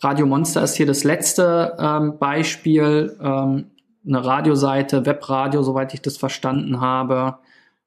Radio 0.00 0.26
Monster 0.26 0.60
ist 0.64 0.74
hier 0.74 0.86
das 0.86 1.04
letzte 1.04 1.76
ähm, 1.78 2.18
Beispiel, 2.18 3.16
ähm, 3.22 3.70
eine 4.04 4.24
Radioseite, 4.24 5.06
Webradio, 5.06 5.62
soweit 5.62 5.94
ich 5.94 6.02
das 6.02 6.16
verstanden 6.16 6.80
habe 6.80 7.38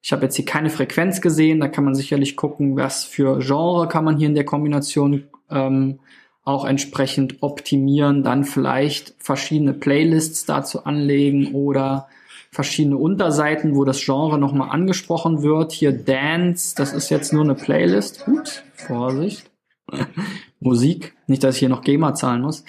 ich 0.05 0.11
habe 0.11 0.21
jetzt 0.21 0.35
hier 0.35 0.45
keine 0.45 0.69
Frequenz 0.69 1.19
gesehen, 1.19 1.59
da 1.59 1.67
kann 1.67 1.83
man 1.83 1.95
sicherlich 1.95 2.35
gucken, 2.35 2.77
was 2.77 3.05
für 3.05 3.39
Genre 3.39 3.87
kann 3.87 4.05
man 4.05 4.17
hier 4.17 4.27
in 4.27 4.35
der 4.35 4.45
Kombination 4.45 5.23
ähm, 5.49 5.97
auch 6.43 6.63
entsprechend 6.63 7.41
optimieren, 7.41 8.21
dann 8.21 8.43
vielleicht 8.43 9.15
verschiedene 9.17 9.73
Playlists 9.73 10.45
dazu 10.45 10.85
anlegen 10.85 11.55
oder 11.55 12.07
verschiedene 12.51 12.97
Unterseiten, 12.97 13.75
wo 13.75 13.83
das 13.83 13.99
Genre 13.99 14.37
nochmal 14.37 14.69
angesprochen 14.69 15.41
wird. 15.41 15.71
Hier 15.71 15.91
Dance, 15.91 16.75
das 16.75 16.93
ist 16.93 17.09
jetzt 17.09 17.33
nur 17.33 17.43
eine 17.43 17.55
Playlist. 17.55 18.27
Ups, 18.27 18.61
Vorsicht. 18.75 19.49
Musik, 20.59 21.15
nicht, 21.25 21.43
dass 21.43 21.55
ich 21.55 21.59
hier 21.61 21.69
noch 21.69 21.81
GEMA 21.81 22.13
zahlen 22.13 22.43
muss. 22.43 22.63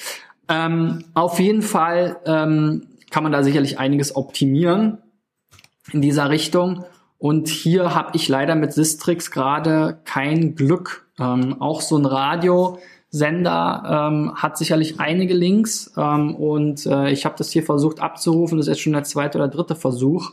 Ähm, 0.49 1.05
auf 1.13 1.39
jeden 1.39 1.61
Fall 1.61 2.17
ähm, 2.25 2.87
kann 3.11 3.25
man 3.25 3.33
da 3.33 3.43
sicherlich 3.43 3.79
einiges 3.79 4.17
optimieren 4.17 5.03
in 5.93 6.01
dieser 6.01 6.31
Richtung. 6.31 6.87
Und 7.19 7.49
hier 7.49 7.95
habe 7.95 8.11
ich 8.15 8.29
leider 8.29 8.55
mit 8.55 8.73
Sistrix 8.73 9.31
gerade 9.31 10.01
kein 10.05 10.55
Glück. 10.55 11.07
Ähm, 11.19 11.61
auch 11.61 11.81
so 11.81 11.97
ein 11.97 12.05
Radiosender 12.05 14.09
ähm, 14.11 14.35
hat 14.35 14.59
sicherlich 14.59 15.01
einige 15.01 15.35
Links 15.35 15.93
ähm, 15.97 16.35
und 16.35 16.85
äh, 16.85 17.11
ich 17.11 17.25
habe 17.25 17.37
das 17.39 17.51
hier 17.51 17.63
versucht 17.63 18.01
abzurufen. 18.01 18.59
Das 18.59 18.67
ist 18.67 18.75
jetzt 18.75 18.83
schon 18.83 18.93
der 18.93 19.05
zweite 19.05 19.39
oder 19.39 19.49
dritte 19.49 19.75
Versuch. 19.75 20.33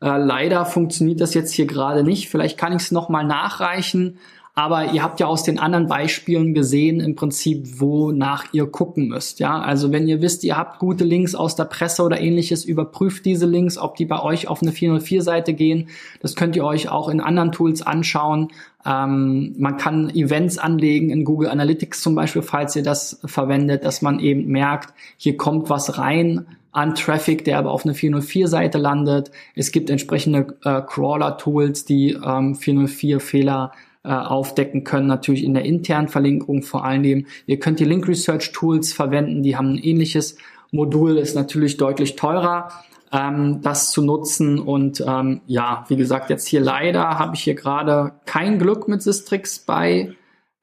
Äh, 0.00 0.18
leider 0.18 0.66
funktioniert 0.66 1.20
das 1.20 1.34
jetzt 1.34 1.52
hier 1.52 1.66
gerade 1.66 2.04
nicht. 2.04 2.28
Vielleicht 2.28 2.58
kann 2.58 2.72
ich 2.72 2.82
es 2.82 2.92
nochmal 2.92 3.24
nachreichen. 3.24 4.18
Aber 4.58 4.92
ihr 4.92 5.04
habt 5.04 5.20
ja 5.20 5.28
aus 5.28 5.44
den 5.44 5.60
anderen 5.60 5.86
Beispielen 5.86 6.52
gesehen, 6.52 6.98
im 6.98 7.14
Prinzip, 7.14 7.78
wonach 7.80 8.52
ihr 8.52 8.66
gucken 8.66 9.06
müsst. 9.06 9.38
Ja, 9.38 9.60
also 9.60 9.92
wenn 9.92 10.08
ihr 10.08 10.20
wisst, 10.20 10.42
ihr 10.42 10.56
habt 10.56 10.80
gute 10.80 11.04
Links 11.04 11.36
aus 11.36 11.54
der 11.54 11.66
Presse 11.66 12.02
oder 12.02 12.20
ähnliches, 12.20 12.64
überprüft 12.64 13.24
diese 13.24 13.46
Links, 13.46 13.78
ob 13.78 13.94
die 13.94 14.04
bei 14.04 14.20
euch 14.20 14.48
auf 14.48 14.60
eine 14.60 14.72
404-Seite 14.72 15.54
gehen. 15.54 15.90
Das 16.22 16.34
könnt 16.34 16.56
ihr 16.56 16.64
euch 16.64 16.88
auch 16.88 17.08
in 17.08 17.20
anderen 17.20 17.52
Tools 17.52 17.82
anschauen. 17.82 18.48
Ähm, 18.84 19.54
man 19.58 19.76
kann 19.76 20.10
Events 20.10 20.58
anlegen 20.58 21.10
in 21.10 21.24
Google 21.24 21.50
Analytics 21.50 22.02
zum 22.02 22.16
Beispiel, 22.16 22.42
falls 22.42 22.74
ihr 22.74 22.82
das 22.82 23.20
verwendet, 23.26 23.84
dass 23.84 24.02
man 24.02 24.18
eben 24.18 24.48
merkt, 24.48 24.92
hier 25.18 25.36
kommt 25.36 25.70
was 25.70 25.98
rein 25.98 26.46
an 26.72 26.96
Traffic, 26.96 27.44
der 27.44 27.58
aber 27.58 27.70
auf 27.70 27.84
eine 27.84 27.94
404-Seite 27.94 28.78
landet. 28.78 29.30
Es 29.54 29.70
gibt 29.70 29.88
entsprechende 29.88 30.58
äh, 30.64 30.82
Crawler-Tools, 30.82 31.84
die 31.84 32.10
ähm, 32.14 32.54
404-Fehler 32.54 33.70
äh, 34.04 34.10
aufdecken 34.10 34.84
können, 34.84 35.06
natürlich 35.06 35.44
in 35.44 35.54
der 35.54 35.64
internen 35.64 36.08
Verlinkung 36.08 36.62
vor 36.62 36.84
allen 36.84 37.02
Dingen. 37.02 37.26
Ihr 37.46 37.58
könnt 37.58 37.80
die 37.80 37.84
Link 37.84 38.06
Research 38.08 38.52
Tools 38.52 38.92
verwenden, 38.92 39.42
die 39.42 39.56
haben 39.56 39.74
ein 39.74 39.78
ähnliches 39.78 40.36
Modul, 40.70 41.16
ist 41.18 41.34
natürlich 41.34 41.76
deutlich 41.76 42.16
teurer, 42.16 42.70
ähm, 43.12 43.60
das 43.62 43.90
zu 43.90 44.02
nutzen. 44.02 44.58
Und 44.58 45.02
ähm, 45.06 45.40
ja, 45.46 45.84
wie 45.88 45.96
gesagt, 45.96 46.30
jetzt 46.30 46.46
hier 46.46 46.60
leider 46.60 47.18
habe 47.18 47.34
ich 47.34 47.42
hier 47.42 47.54
gerade 47.54 48.12
kein 48.26 48.58
Glück 48.58 48.88
mit 48.88 49.02
Sistrix 49.02 49.58
bei 49.58 50.14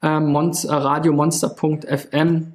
äh, 0.01 0.19
Monster, 0.19 0.69
äh, 0.69 0.75
radiomonster.fm. 0.75 2.53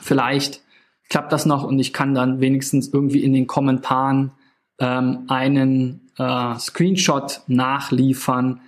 Vielleicht 0.00 0.62
klappt 1.08 1.32
das 1.32 1.46
noch 1.46 1.64
und 1.64 1.78
ich 1.78 1.92
kann 1.92 2.14
dann 2.14 2.40
wenigstens 2.40 2.88
irgendwie 2.88 3.22
in 3.22 3.32
den 3.32 3.46
Kommentaren 3.46 4.32
ähm, 4.78 5.24
einen 5.28 6.10
äh, 6.18 6.58
Screenshot 6.58 7.42
nachliefern, 7.46 8.60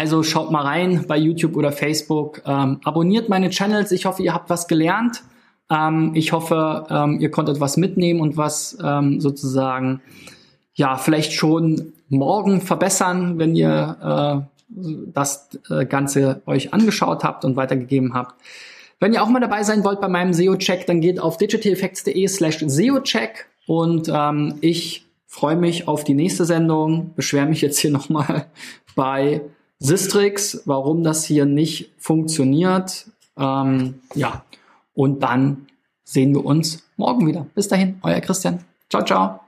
also 0.00 0.22
schaut 0.22 0.50
mal 0.50 0.62
rein 0.62 1.04
bei 1.06 1.18
YouTube 1.18 1.56
oder 1.56 1.72
Facebook. 1.72 2.40
Ähm, 2.46 2.80
abonniert 2.84 3.28
meine 3.28 3.50
Channels. 3.50 3.92
Ich 3.92 4.06
hoffe, 4.06 4.22
ihr 4.22 4.32
habt 4.32 4.48
was 4.48 4.66
gelernt. 4.66 5.22
Ähm, 5.68 6.12
ich 6.14 6.32
hoffe, 6.32 6.86
ähm, 6.88 7.20
ihr 7.20 7.30
konntet 7.30 7.60
was 7.60 7.76
mitnehmen 7.76 8.20
und 8.20 8.38
was 8.38 8.78
ähm, 8.82 9.20
sozusagen 9.20 10.00
ja 10.72 10.96
vielleicht 10.96 11.34
schon 11.34 11.92
morgen 12.08 12.62
verbessern, 12.62 13.38
wenn 13.38 13.54
ihr 13.54 14.46
äh, 14.48 14.74
das 15.12 15.50
äh, 15.68 15.84
Ganze 15.84 16.40
euch 16.46 16.72
angeschaut 16.72 17.22
habt 17.22 17.44
und 17.44 17.56
weitergegeben 17.56 18.14
habt. 18.14 18.40
Wenn 19.00 19.12
ihr 19.12 19.22
auch 19.22 19.28
mal 19.28 19.40
dabei 19.40 19.64
sein 19.64 19.84
wollt 19.84 20.00
bei 20.00 20.08
meinem 20.08 20.32
SEO-Check, 20.32 20.86
dann 20.86 21.02
geht 21.02 21.20
auf 21.20 21.36
digitaleffects.de 21.36 22.26
slash 22.26 22.64
SEO-Check 22.66 23.48
und 23.66 24.10
ähm, 24.10 24.54
ich 24.62 25.04
freue 25.26 25.56
mich 25.56 25.88
auf 25.88 26.04
die 26.04 26.14
nächste 26.14 26.46
Sendung. 26.46 27.12
Beschwere 27.16 27.44
mich 27.44 27.60
jetzt 27.60 27.78
hier 27.78 27.90
nochmal 27.98 28.46
bei 28.96 29.42
Sistrix, 29.80 30.62
warum 30.66 31.02
das 31.02 31.24
hier 31.24 31.46
nicht 31.46 31.90
funktioniert. 31.98 33.06
Ähm, 33.36 34.00
ja, 34.14 34.44
und 34.94 35.22
dann 35.22 35.66
sehen 36.04 36.34
wir 36.34 36.44
uns 36.44 36.84
morgen 36.96 37.26
wieder. 37.26 37.46
Bis 37.54 37.68
dahin, 37.68 37.98
euer 38.02 38.20
Christian. 38.20 38.64
Ciao, 38.90 39.04
ciao. 39.04 39.40